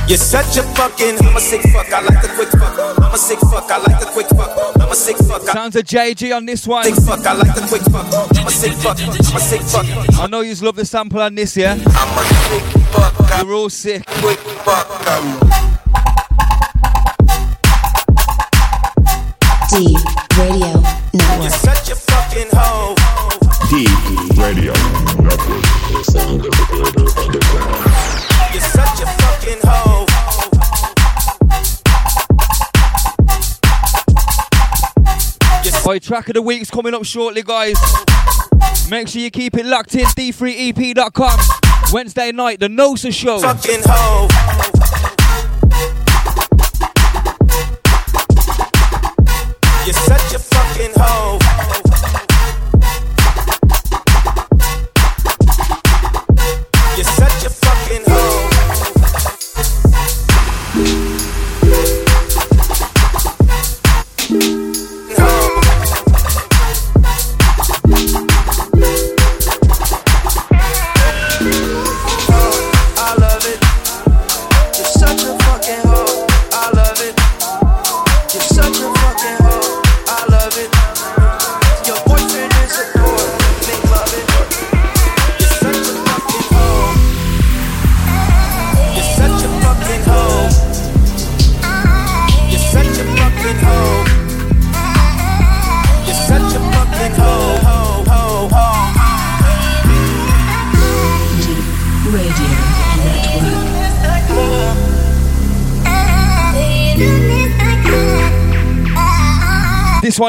[0.07, 1.17] You're such a fucking.
[1.25, 1.91] I'm a sick fuck.
[1.91, 2.79] I like the quick fuck.
[3.01, 3.71] I'm a sick fuck.
[3.71, 4.51] I like the quick fuck.
[4.79, 5.41] I'm a sick fuck.
[5.43, 6.85] Sounds of JG on this one.
[6.85, 7.27] sick fuck.
[7.27, 8.07] I like the quick fuck.
[8.37, 9.01] I'm a sick fuck.
[9.01, 9.87] I'm a sick fuck.
[10.21, 11.73] I know you love the sample on this, yeah?
[11.73, 12.63] I'm a sick
[12.93, 13.43] fuck.
[13.43, 14.05] You're all sick.
[14.07, 14.87] Quick fuck.
[19.71, 19.97] D
[20.39, 20.67] Radio
[21.13, 21.51] You're Network.
[21.51, 23.06] such a fucking hoe.
[23.77, 24.79] Radio of
[35.93, 37.77] the track of the week's coming up shortly, guys.
[38.91, 40.07] Make sure you keep it locked in.
[40.07, 41.39] D3EP.com.
[41.93, 43.41] Wednesday night, the NOSA show.
[43.41, 43.83] Fucking.
[49.85, 51.26] You're such a fucking hoe.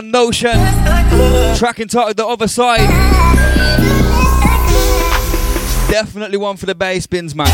[0.08, 0.52] One, Notion.
[1.58, 2.88] Track entitled The Other Side.
[5.90, 7.48] Definitely one for the bass bins, man.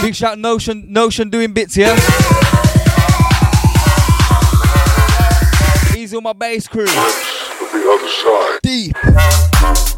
[0.00, 1.94] Big shout Notion, Notion doing bits here.
[5.96, 6.86] Easy on my bass crew.
[6.86, 8.60] The other side.
[8.62, 9.95] Deep.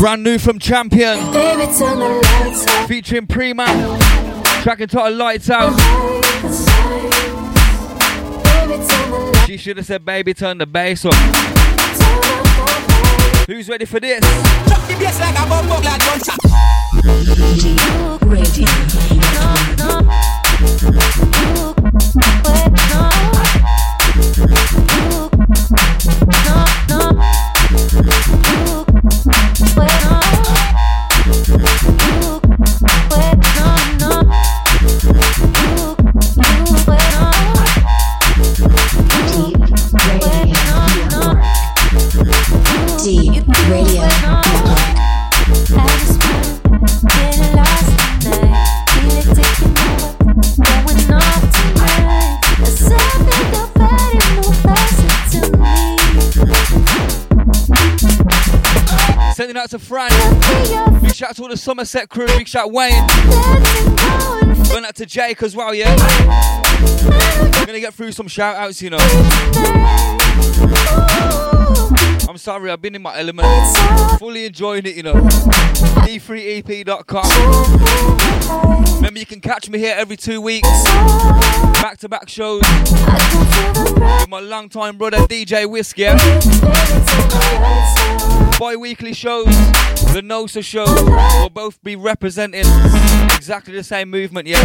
[0.00, 1.18] Brand new from Champion.
[1.30, 2.08] Baby, turn the
[2.42, 2.88] lights on.
[2.88, 3.66] Featuring Prima.
[4.62, 5.78] Track entitled Lights Out.
[9.46, 11.12] She should have said, baby, turn the bass up.
[13.46, 14.24] Who's ready for this?
[18.24, 18.64] Radio D
[61.20, 62.26] shout out to all the Somerset crew.
[62.28, 63.06] Big shout Wayne.
[64.70, 65.94] Going out to Jake as well, yeah?
[67.58, 68.96] We're gonna get through some shout outs, you know.
[72.26, 73.46] I'm sorry, I've been in my element.
[74.18, 75.12] Fully enjoying it, you know.
[76.06, 77.26] D3EP.com.
[78.96, 80.68] Remember, you can catch me here every two weeks.
[81.82, 82.62] Back to back shows.
[82.62, 86.06] With my longtime brother, DJ Whiskey.
[88.60, 89.46] Bi weekly shows.
[90.12, 92.66] The Nosa show will both be representing
[93.34, 94.60] exactly the same movement, yeah?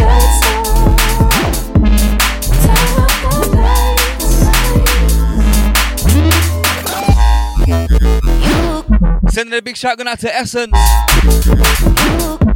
[9.30, 10.74] Sending a big shout out to Essence.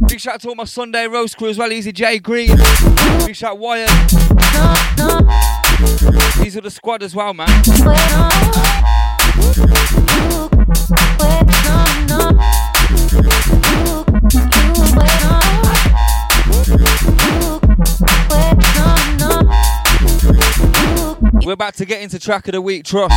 [0.08, 1.72] Big shout out to all my Sunday roast crew as well.
[1.72, 2.54] Easy J Green.
[3.24, 3.88] Big shout Wyatt.
[6.42, 7.48] These are the squad as well, man.
[21.44, 23.12] We're about to get into track of the week, trust.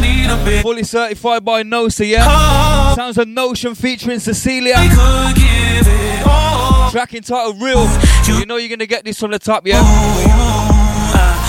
[0.00, 0.62] Need a bit.
[0.62, 2.24] Fully certified by Nosa, yeah?
[2.28, 2.92] Oh.
[2.94, 4.74] Sounds of Notion featuring Cecelia.
[4.76, 6.90] I could give it all.
[6.90, 7.88] Track entitled Real.
[8.26, 9.80] You know you're gonna get this from the top, yeah?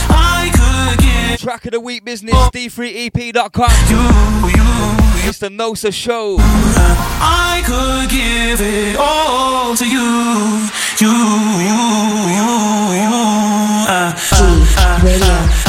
[0.09, 3.69] I could give Track of the week business, d3ep.com.
[5.27, 6.37] It's the Nosa show.
[6.39, 10.67] I could give it all to you.
[10.99, 11.13] You,
[11.61, 11.77] you,
[12.37, 12.49] you,
[12.97, 13.11] you.
[13.87, 15.60] Uh, uh, Radio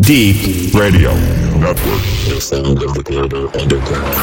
[0.00, 1.14] Deep Radio
[1.56, 1.76] Network.
[2.28, 4.14] The sound of the global underground.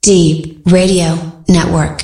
[0.00, 2.00] Deep Radio Network.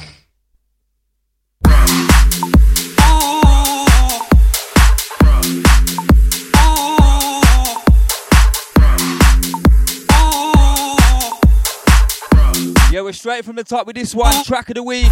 [12.93, 14.45] Yeah, we're straight from the top with this one.
[14.45, 15.11] Track of the week.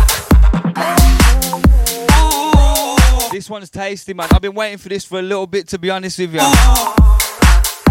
[3.30, 4.28] This one's tasty, man.
[4.32, 6.40] I've been waiting for this for a little bit, to be honest with you.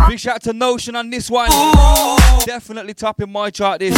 [0.08, 1.50] Big shout out to Notion on this one.
[2.46, 3.94] Definitely topping my chart, this.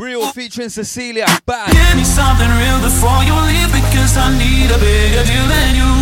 [0.00, 1.26] Real featuring Cecelia.
[1.46, 1.70] Bad.
[1.70, 5.92] Give me something real before you leave because I need a bigger deal than you.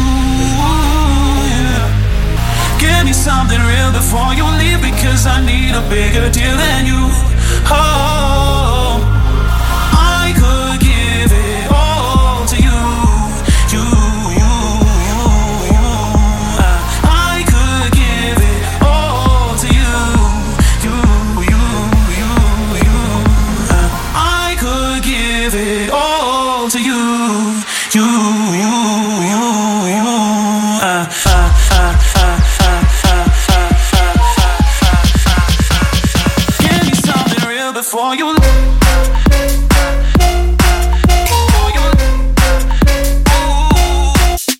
[1.53, 2.81] Yeah.
[2.81, 7.11] Give me something real before you leave because I need a bigger deal than you.
[7.69, 8.70] Oh,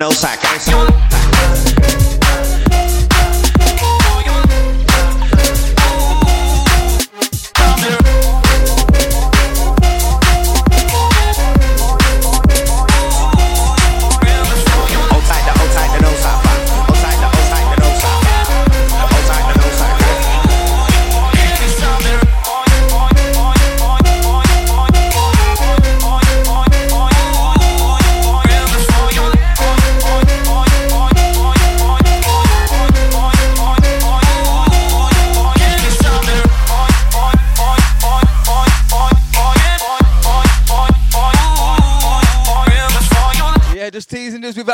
[0.01, 0.50] No sack.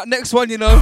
[0.08, 0.80] That next one, you know.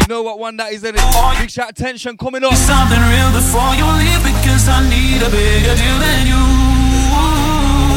[0.00, 1.38] You know what one that is, isn't it?
[1.40, 2.54] Big shout tension coming up.
[2.54, 6.44] Something real before you leave because I need a bigger deal than you.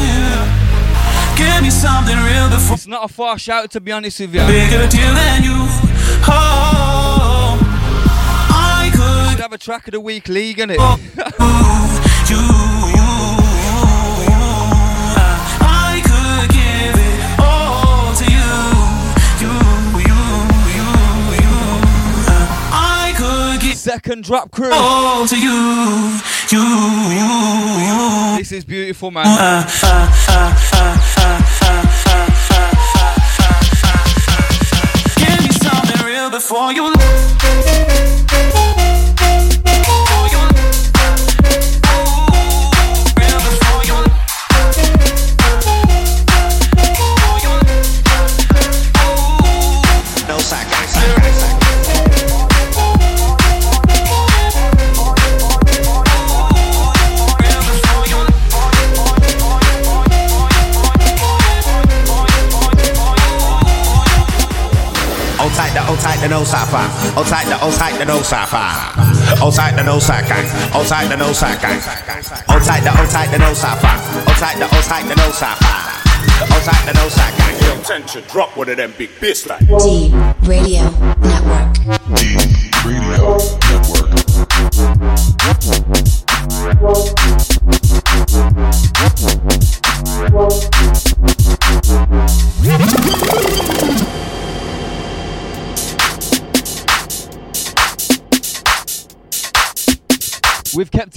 [0.08, 1.36] Yeah.
[1.36, 2.74] Give me something real before.
[2.74, 4.40] It's not a far shout, to be honest with you.
[4.46, 5.68] Bigger deal than you.
[6.28, 7.58] Oh,
[8.50, 10.76] I could Should have a track of the week league, innit?
[10.78, 10.98] Oh.
[12.28, 12.59] you, you,
[23.80, 24.70] Second drop crew.
[24.70, 26.18] all to you.
[26.50, 27.24] You, you,
[27.88, 28.36] you.
[28.36, 29.26] This is beautiful, man.
[29.26, 29.66] Uh, uh,
[30.28, 31.70] uh, uh, uh, uh, uh.
[35.16, 36.92] Give me something real before you.
[36.92, 37.00] No
[66.30, 66.78] no safa.
[67.14, 68.62] Hold tight, the hold tight, the no safa.
[69.36, 70.46] Hold tight, the no sack gang.
[70.70, 71.80] Hold tight, the no sack gang.
[72.48, 73.88] Hold tight, the hold tight, the no safa.
[73.88, 75.66] Hold tight, the hold tight, the no safa.
[76.46, 77.56] Hold tight, the no sack gang.
[77.62, 79.66] Yo, tension, drop one of them big bass like.
[79.66, 80.14] Deep
[80.46, 80.88] Radio
[81.18, 81.74] Network.
[82.14, 83.59] Deep Radio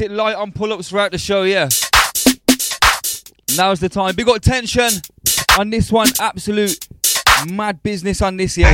[0.03, 1.69] it light on pull ups throughout the show, yeah.
[3.55, 4.15] Now's the time.
[4.15, 4.89] Big got tension
[5.57, 6.09] on this one.
[6.19, 6.87] Absolute
[7.47, 8.73] mad business on this, yeah.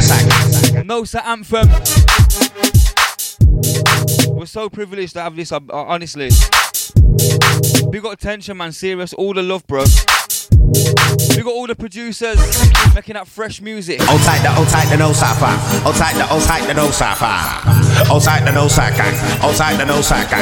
[0.83, 1.69] Nosa Anthem.
[4.35, 6.29] We're so privileged to have this, uh, honestly.
[7.91, 8.71] Big got attention, man.
[8.71, 9.13] Serious.
[9.13, 9.83] All the love, bro.
[11.35, 12.37] We got all the producers
[12.95, 14.01] making that fresh music.
[14.01, 15.47] Hold tight the, hold tight the no safa.
[15.83, 17.88] Hold tight the, hold tight the no safa.
[18.23, 19.03] Tight the safa.
[19.41, 20.35] Hold tight the safa.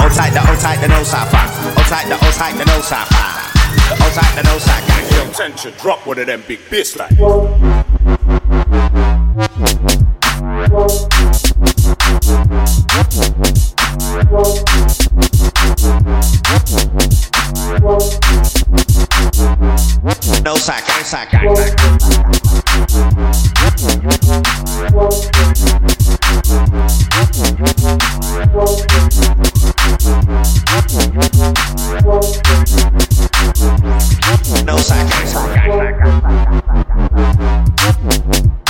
[0.00, 1.36] Hold tight the, tight the safa.
[1.76, 3.14] Hold tight the, tight the safa.
[4.00, 5.14] Hold tight the no safa.
[5.14, 7.10] Yo, tension, drop one of them big bass like.
[20.44, 21.42] No saca, no saca.
[21.42, 21.52] No
[34.78, 35.50] saca, no saca.
[35.50, 35.80] No saca.
[38.54, 38.69] No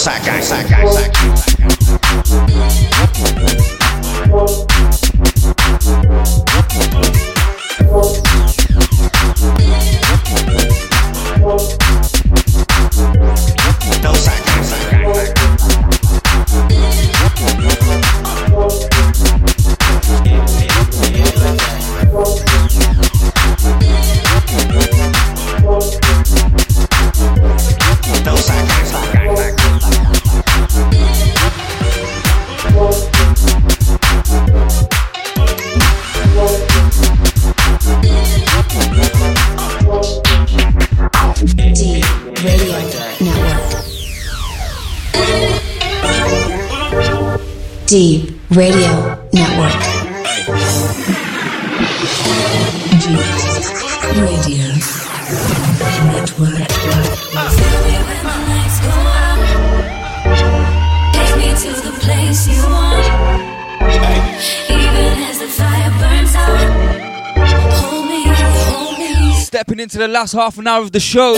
[0.00, 1.20] saca, saca, saca.
[14.02, 14.49] No saca.
[47.90, 49.82] Deep Radio Network.
[53.02, 53.18] Deep
[54.14, 54.66] Radio
[56.06, 56.68] Network.
[61.10, 63.06] Take me to the place you want.
[64.70, 66.60] Even as the fire burns out.
[67.74, 68.22] Hold me,
[68.70, 69.32] hold me.
[69.40, 71.34] Stepping into the last half an hour of the show.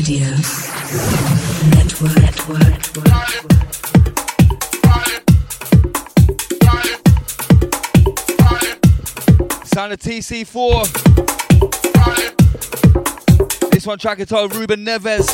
[0.00, 0.24] Radio
[1.76, 2.16] Network.
[2.16, 2.80] Network.
[9.66, 10.88] Sound of TC4.
[13.70, 15.28] This one track entitled Ruben Neves.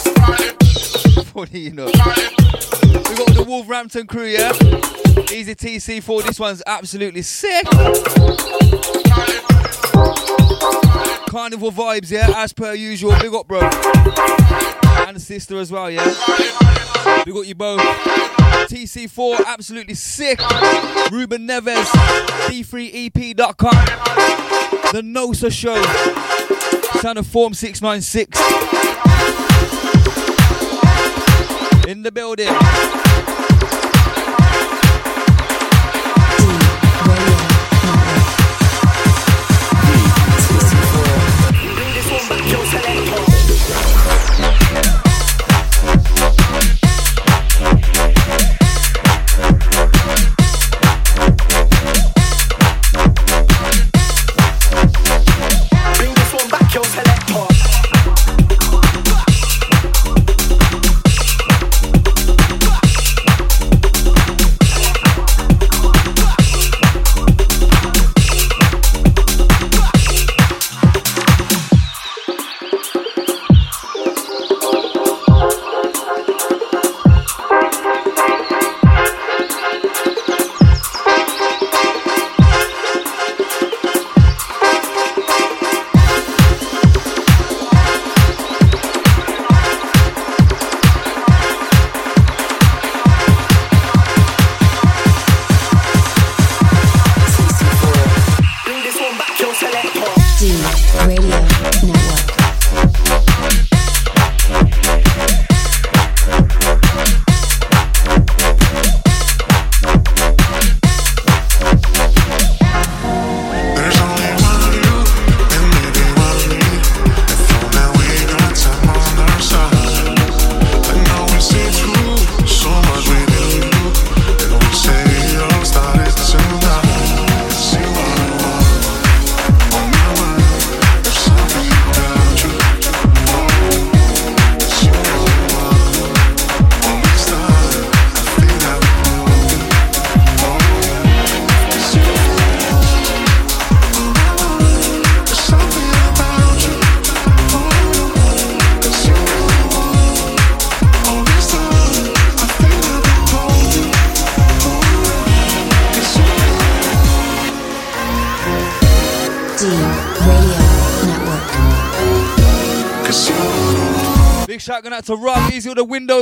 [1.26, 1.86] Funny, you know.
[1.86, 4.51] We got the Wolverhampton crew, yeah?
[5.32, 6.24] Easy TC4.
[6.24, 7.66] This one's absolutely sick.
[11.28, 12.32] Carnival vibes, yeah?
[12.36, 13.14] As per usual.
[13.20, 13.60] Big up, bro.
[15.06, 16.05] And sister as well, yeah?
[17.24, 17.81] We got you both.
[18.68, 20.40] TC4, absolutely sick.
[21.10, 21.86] Ruben Neves,
[22.48, 23.85] D3EP.com.
[24.93, 25.81] The Nosa Show.
[27.01, 28.40] Sound of Form 696.
[31.89, 33.05] In the building.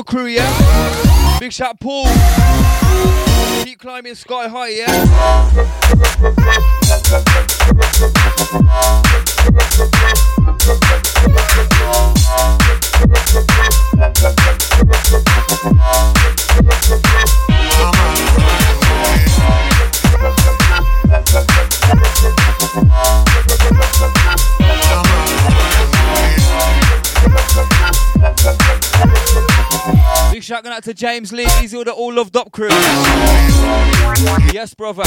[0.05, 1.39] Crew, yeah?
[1.41, 2.05] Big shout Paul.
[3.65, 5.51] Keep climbing sky high, yeah?
[31.05, 32.71] James Lee, easy with the all loved up crew.
[34.55, 35.03] Yes, brother.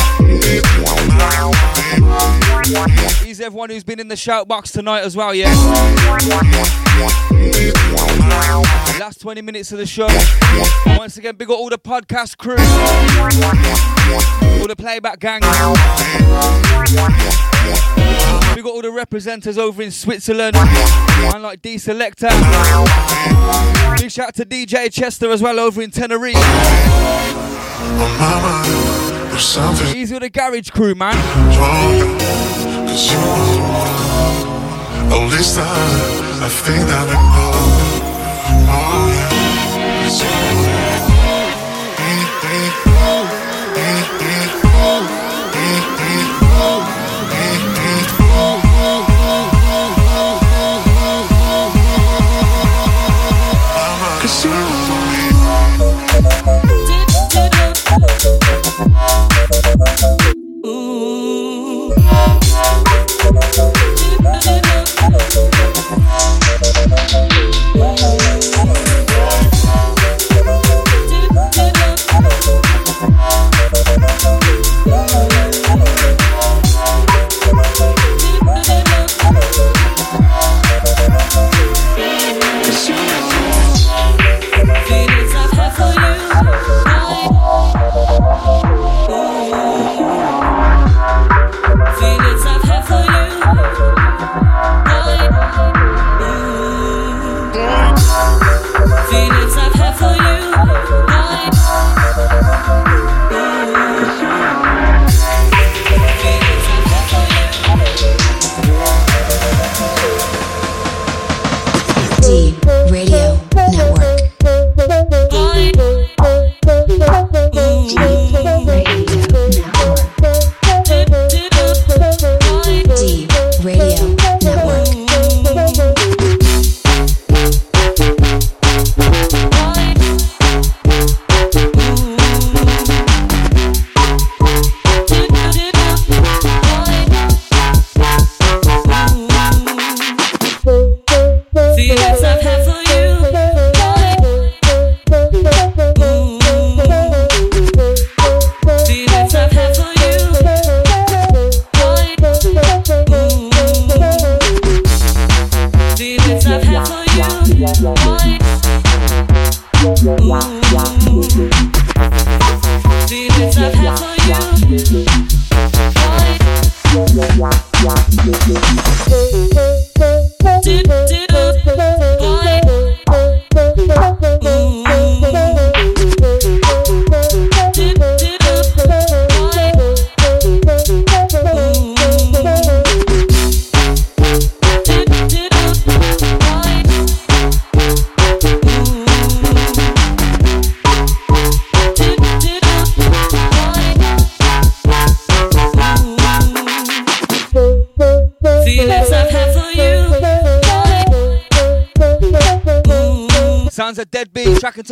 [3.25, 5.51] He's everyone who's been in the shout box tonight as well, yeah?
[8.99, 10.07] Last 20 minutes of the show.
[10.99, 12.57] Once again, big up all the podcast crew,
[14.61, 15.41] all the playback gang.
[18.57, 22.31] We got all the representatives over in Switzerland, man like D Selektah.
[23.99, 26.33] Big shout out to DJ Chester as well over in Tenerife.
[29.37, 31.13] something Easy with the garage crew, man.
[36.41, 37.53] I think that I know.
[38.73, 39.07] Oh,
[40.81, 40.86] yeah.
[60.65, 61.27] Ooh.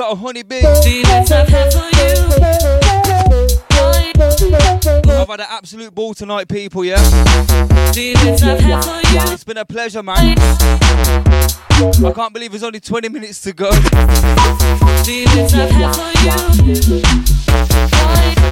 [0.05, 1.85] Track entitled Honey I've had for
[5.11, 6.97] I've had an absolute ball tonight, people, yeah?
[7.91, 9.33] Feelings I've had for you.
[9.33, 10.37] It's been a pleasure, man.
[10.37, 13.71] I can't believe there's only 20 minutes to go.
[15.03, 17.01] Feelings I've had for you.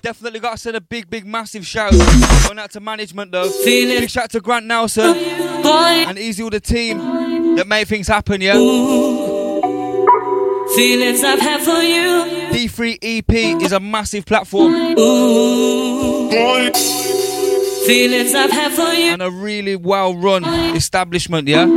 [0.02, 1.92] Definitely got to send a big, big, massive shout.
[1.92, 3.50] Going out to management, though.
[3.64, 8.54] Big shout to Grant Nelson and Easy all the team that made things happen, yeah?
[10.76, 12.26] Feelings I've had for you.
[12.52, 14.74] D3EP is a massive platform.
[14.98, 16.30] Ooh.
[17.86, 19.12] Feelings I've had for you.
[19.12, 20.44] And a really well run
[20.76, 21.68] establishment, yeah?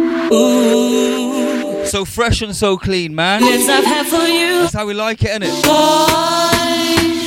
[1.85, 3.43] So fresh and so clean, man.
[3.43, 4.61] Feelings I've had for you.
[4.63, 5.63] That's how we like it, innit?
[5.65, 7.26] Gotta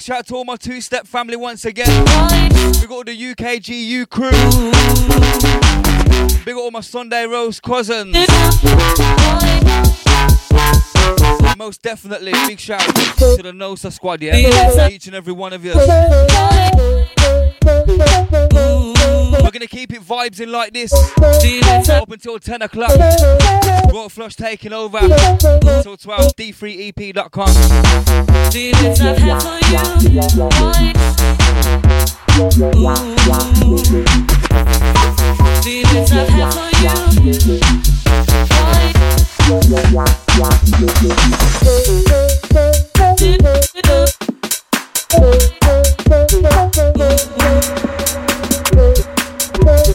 [0.00, 1.86] big shout out to all my two step family once again.
[2.80, 4.30] We got all the UKGU crew.
[6.44, 8.16] Big all my Sunday Rose cousins.
[11.58, 14.88] Most definitely, big shout out to the Nosa squad, yeah?
[14.88, 15.74] Each and every one of you.
[19.30, 20.92] We're gonna keep it vibes in like this
[21.90, 22.90] up until 10 o'clock.
[23.92, 26.36] Royal Flush taking over until 12.
[26.36, 27.48] D3EP.com.
[28.50, 30.92] Feelings I've had for you.
[35.62, 38.00] Feelings I've had for you.
[49.60, 49.90] D.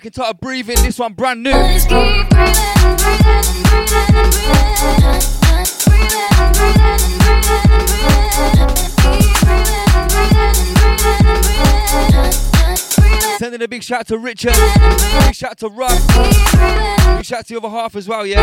[0.00, 0.76] Track entitled Breathing.
[0.76, 1.50] This one brand new.
[13.36, 14.54] Sending a big shout to Richard.
[14.54, 15.90] Big shout to Rob.
[17.18, 18.42] Big shout to the other half as well, yeah?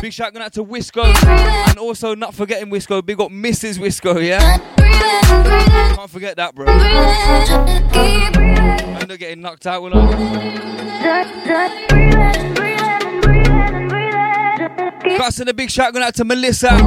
[0.00, 1.12] Big shout out to Wisco.
[1.68, 3.04] And also not forgetting Wisco.
[3.04, 3.78] Big up Mrs.
[3.78, 4.77] Wisco, yeah?
[5.08, 6.66] Can't forget that, bro.
[6.68, 6.72] I
[9.00, 10.68] end up getting knocked out when I.
[15.18, 16.78] Got to send a big shout out to Melissa.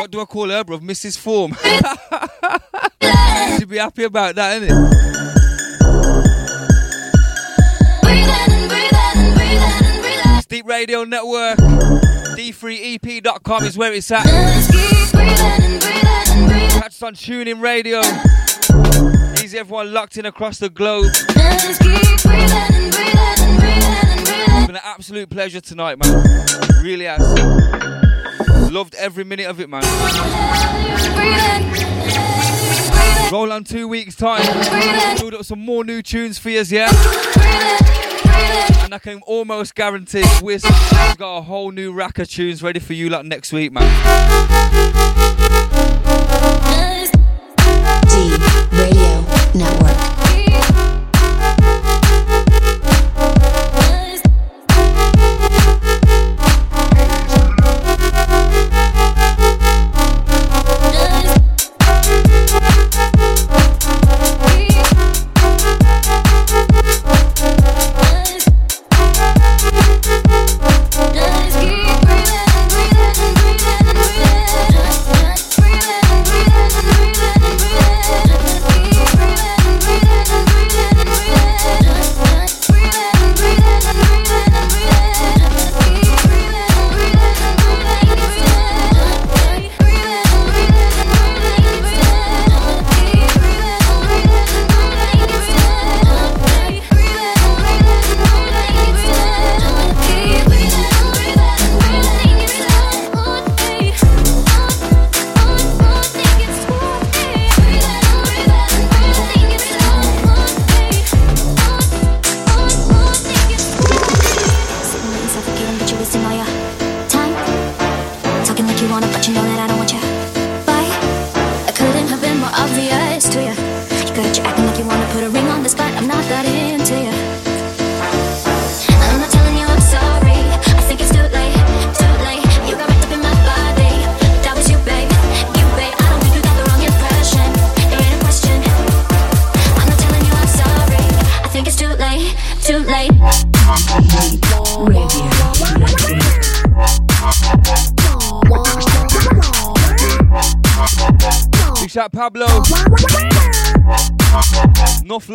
[0.00, 0.78] What do I call her, bro?
[0.78, 1.18] Mrs.
[1.18, 1.54] Form.
[3.58, 5.04] She'd be happy about that, innit?
[10.54, 11.58] Deep Radio Network.
[12.36, 14.24] D3EP.com is where it's at.
[16.72, 18.00] Catch on TuneIn radio.
[19.42, 21.06] Easy everyone locked in across the globe.
[21.06, 21.78] It's
[24.66, 26.24] been an absolute pleasure tonight, man.
[26.82, 27.22] Really has.
[28.70, 29.82] Loved every minute of it, man.
[33.32, 34.42] Roll on two weeks' time.
[35.18, 36.90] Build up some more new tunes for you, yeah?
[38.84, 40.24] And I can almost guarantee
[40.62, 43.82] has got a whole new rack of tunes ready for you like next week, man.
[48.08, 48.36] D
[48.72, 50.43] Radio Network.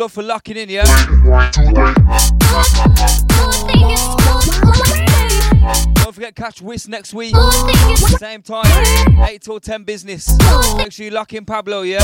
[0.00, 0.84] Love for locking in, yeah?
[5.94, 7.36] Don't forget, catch Whis next week.
[8.18, 8.64] Same time,
[9.28, 10.34] 8 till 10 business.
[10.78, 11.98] Make sure you lock in Pablo, yeah?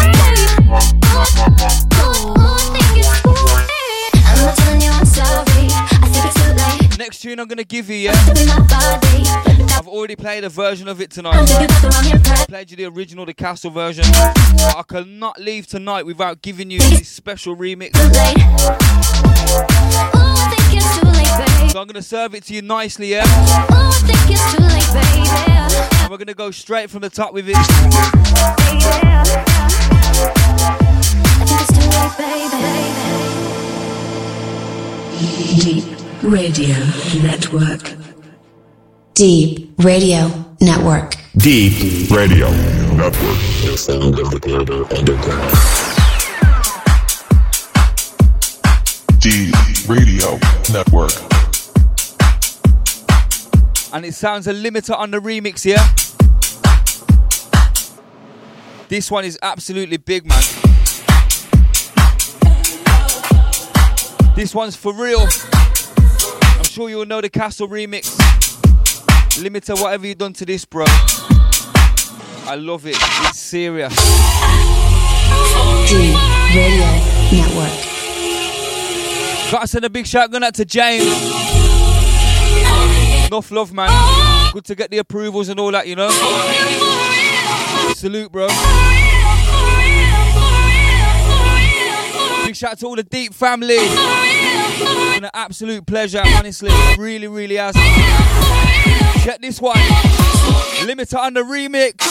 [6.98, 8.65] Next tune I'm gonna give you, yeah?
[10.36, 11.48] I've played a version of it tonight.
[11.48, 14.04] I played you the original, the Kastle version.
[14.12, 17.96] But I cannot leave tonight without giving you this special remix.
[21.72, 23.24] So I'm gonna serve it to you nicely, yeah?
[26.02, 27.56] And we're gonna go straight from the top with it.
[35.62, 35.84] Deep
[36.22, 36.76] Radio
[37.22, 38.05] Network.
[39.16, 40.28] Deep Radio
[40.60, 41.16] Network.
[41.38, 43.38] Deep Radio Network.
[43.64, 45.56] The sound of the global underground.
[49.18, 49.54] Deep
[49.88, 50.38] Radio
[50.70, 51.14] Network.
[53.94, 55.78] And it sounds a limiter on the remix, here.
[58.90, 60.42] This one is absolutely big, man.
[64.34, 65.26] This one's for real.
[66.58, 68.14] I'm sure you'll know the Kastle remix.
[69.36, 70.84] Limiter, whatever you done to this, bro.
[70.88, 72.96] I love it.
[72.98, 73.94] It's serious.
[75.88, 76.16] D
[76.54, 76.86] Radio
[77.32, 77.72] Network.
[79.50, 81.04] Gotta send a big shout out to James.
[83.26, 83.90] Enough love, man.
[84.52, 86.08] Good to get the approvals and all that, you know.
[87.94, 88.46] Salute, bro.
[92.46, 93.76] Big shout out to all the Deep family.
[94.68, 96.70] It's been an absolute pleasure, honestly.
[96.98, 97.74] Really, really has.
[99.24, 99.76] Check this one.
[100.86, 102.02] Limiter on the remix.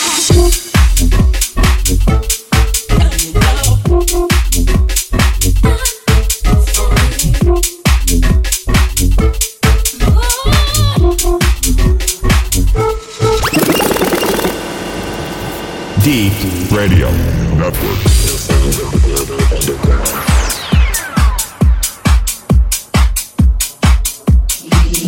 [16.04, 16.34] Deep
[16.72, 17.12] Radio
[17.56, 17.96] Network.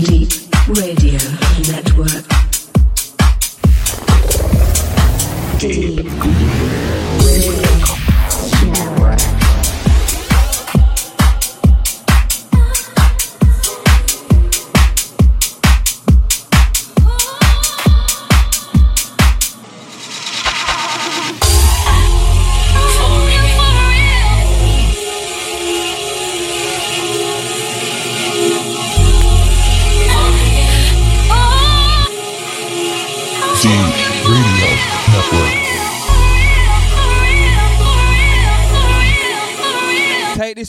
[0.06, 0.30] Deep
[0.68, 1.18] Radio
[1.68, 2.24] Network.
[5.58, 6.37] Deep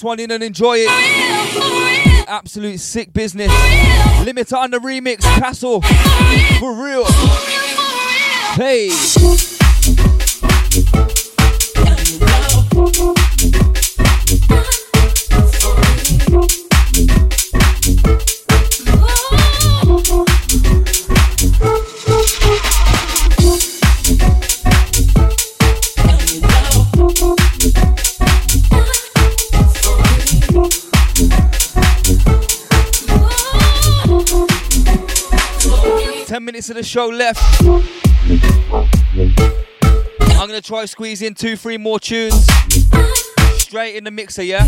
[0.09, 2.29] one in and enjoy it.
[2.29, 3.53] Absolute sick business.
[4.25, 5.85] Limiter on the remix, Kastle.
[6.59, 7.05] For real.
[8.57, 8.89] Hey.
[36.59, 37.41] Minutes of the show left.
[40.41, 42.49] I'm gonna try squeeze in two, three more tunes.
[43.59, 44.67] Straight in the mixer, yeah?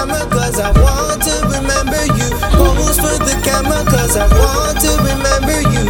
[0.00, 2.28] Camera cause I want to remember you.
[2.56, 5.84] Pose for the camera cause I want to remember you.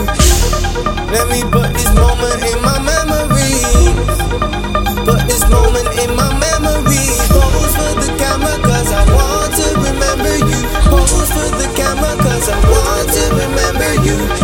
[1.14, 3.54] Let me put this moment in my memory.
[5.06, 7.06] Put this moment in my memory.
[7.30, 10.60] Pose for the camera cause I want to remember you.
[10.90, 14.39] Pose for the camera cause I want to remember you.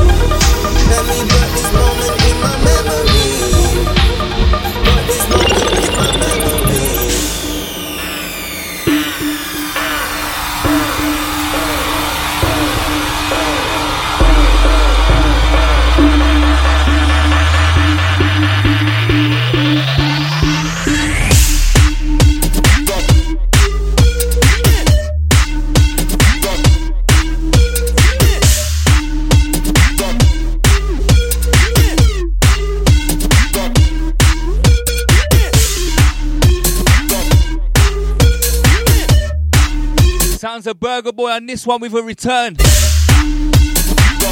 [41.07, 42.57] Burger boy on this one with a return.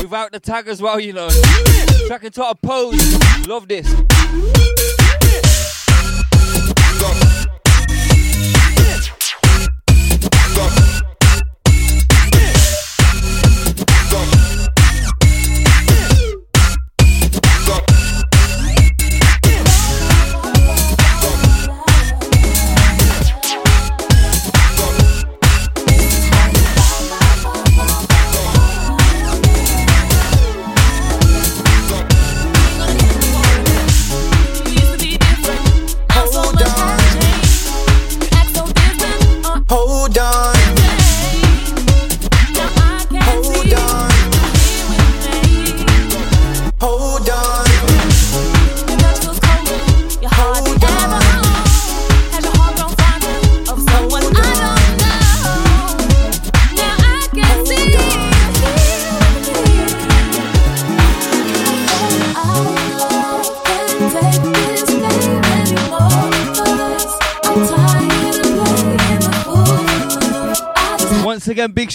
[0.02, 1.28] Without the tag as well, you know.
[2.08, 3.46] Track into a pose.
[3.46, 3.86] Love this.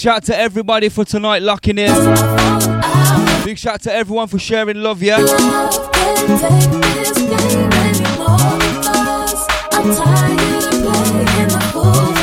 [0.00, 1.92] Shout to everybody for tonight locking in.
[3.44, 5.18] Big shout to everyone for sharing love, yeah?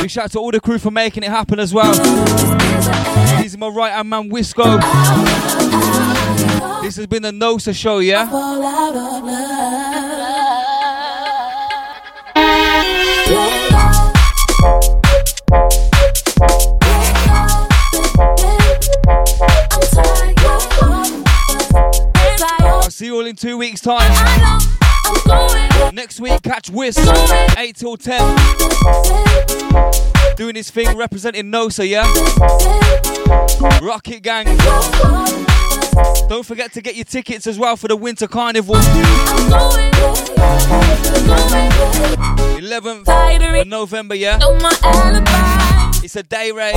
[0.02, 1.94] Big shout to all the crew for making it happen as well.
[3.38, 4.82] This is my right hand man, Wisco.
[6.82, 8.26] This has been the Nosa show, yeah?
[23.36, 24.10] Two weeks' time.
[25.94, 27.00] Next week, catch Wisk,
[27.58, 28.36] 8 till 10.
[30.38, 32.06] Doing his thing, representing NOSA, yeah?
[33.86, 34.46] Rocket Gang.
[36.30, 38.76] Don't forget to get your tickets as well for the Winter Carnival.
[42.56, 44.40] 11th of November, yeah?
[46.02, 46.76] It's a day rave.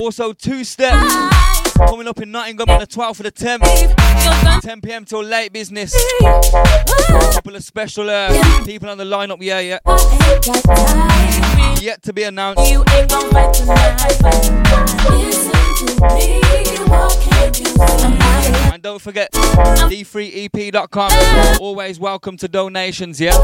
[0.00, 0.94] Also, two step
[1.86, 4.62] coming up in Nottingham on the 12th of the 10th.
[4.62, 5.94] 10 pm till late business.
[6.20, 9.78] couple of special uh, people on the lineup, yeah, yeah.
[11.80, 12.60] Yet to be announced.
[18.72, 21.12] And don't forget, d3ep.com.
[21.60, 23.36] Always welcome to donations, yeah?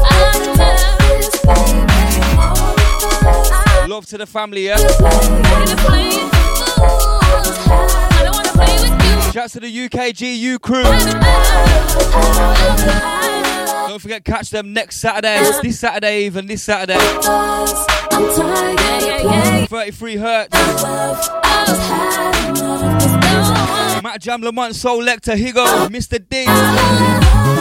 [3.87, 6.34] Love to the family, yeah?
[9.35, 10.83] Shouts to the UKGU crew.
[13.89, 15.39] Don't forget, catch them next Saturday.
[15.61, 16.97] This Saturday, even this Saturday.
[19.67, 20.53] 33 Hertz.
[24.01, 26.17] Matt Jam Lamont, Soul Lecter, Higo, Mr.
[26.29, 26.45] D,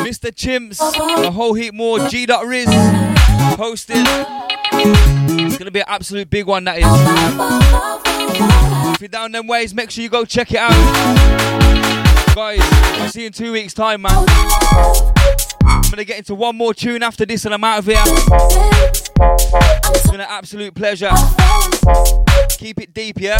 [0.05, 0.31] Mr.
[0.31, 0.81] Chimps,
[1.27, 2.09] a whole heap more.
[2.09, 2.25] G.
[2.47, 2.69] Riz
[3.57, 4.05] hosting.
[4.77, 6.85] It's gonna be an absolute big one, that is.
[8.95, 11.64] If you're down them ways, make sure you go check it out.
[12.35, 14.13] Guys, I'll see you in two weeks' time, man.
[15.63, 18.03] I'm gonna get into one more tune after this and I'm out of here.
[19.95, 21.13] It's been an absolute pleasure.
[22.59, 23.39] Keep it deep, yeah?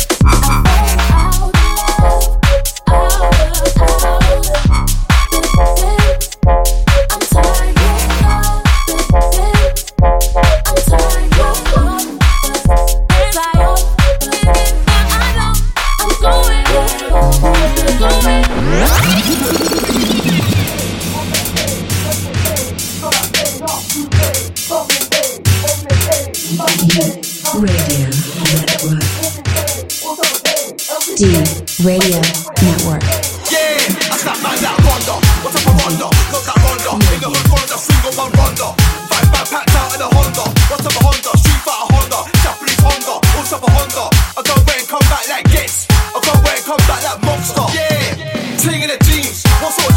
[27.65, 28.13] Radio
[28.61, 29.01] Network.
[31.17, 31.33] D
[31.81, 32.21] Radio
[32.61, 33.01] Network.
[33.49, 34.21] Yeah, I
[34.61, 34.77] that.
[35.41, 35.73] What's up a
[36.45, 36.93] that Ronda.
[36.93, 38.37] In the hood, single one
[39.81, 40.45] out in a Honda.
[40.69, 41.33] What's up a Honda?
[41.41, 42.21] Street Honda.
[42.45, 43.17] Japanese Honda.
[43.33, 44.13] What's up a Honda?
[44.13, 45.89] I go away and come back like.
[45.89, 47.65] I go away and come back like Monster.
[47.73, 48.61] Yeah,
[48.93, 49.41] the jeans.
[49.65, 49.94] What sort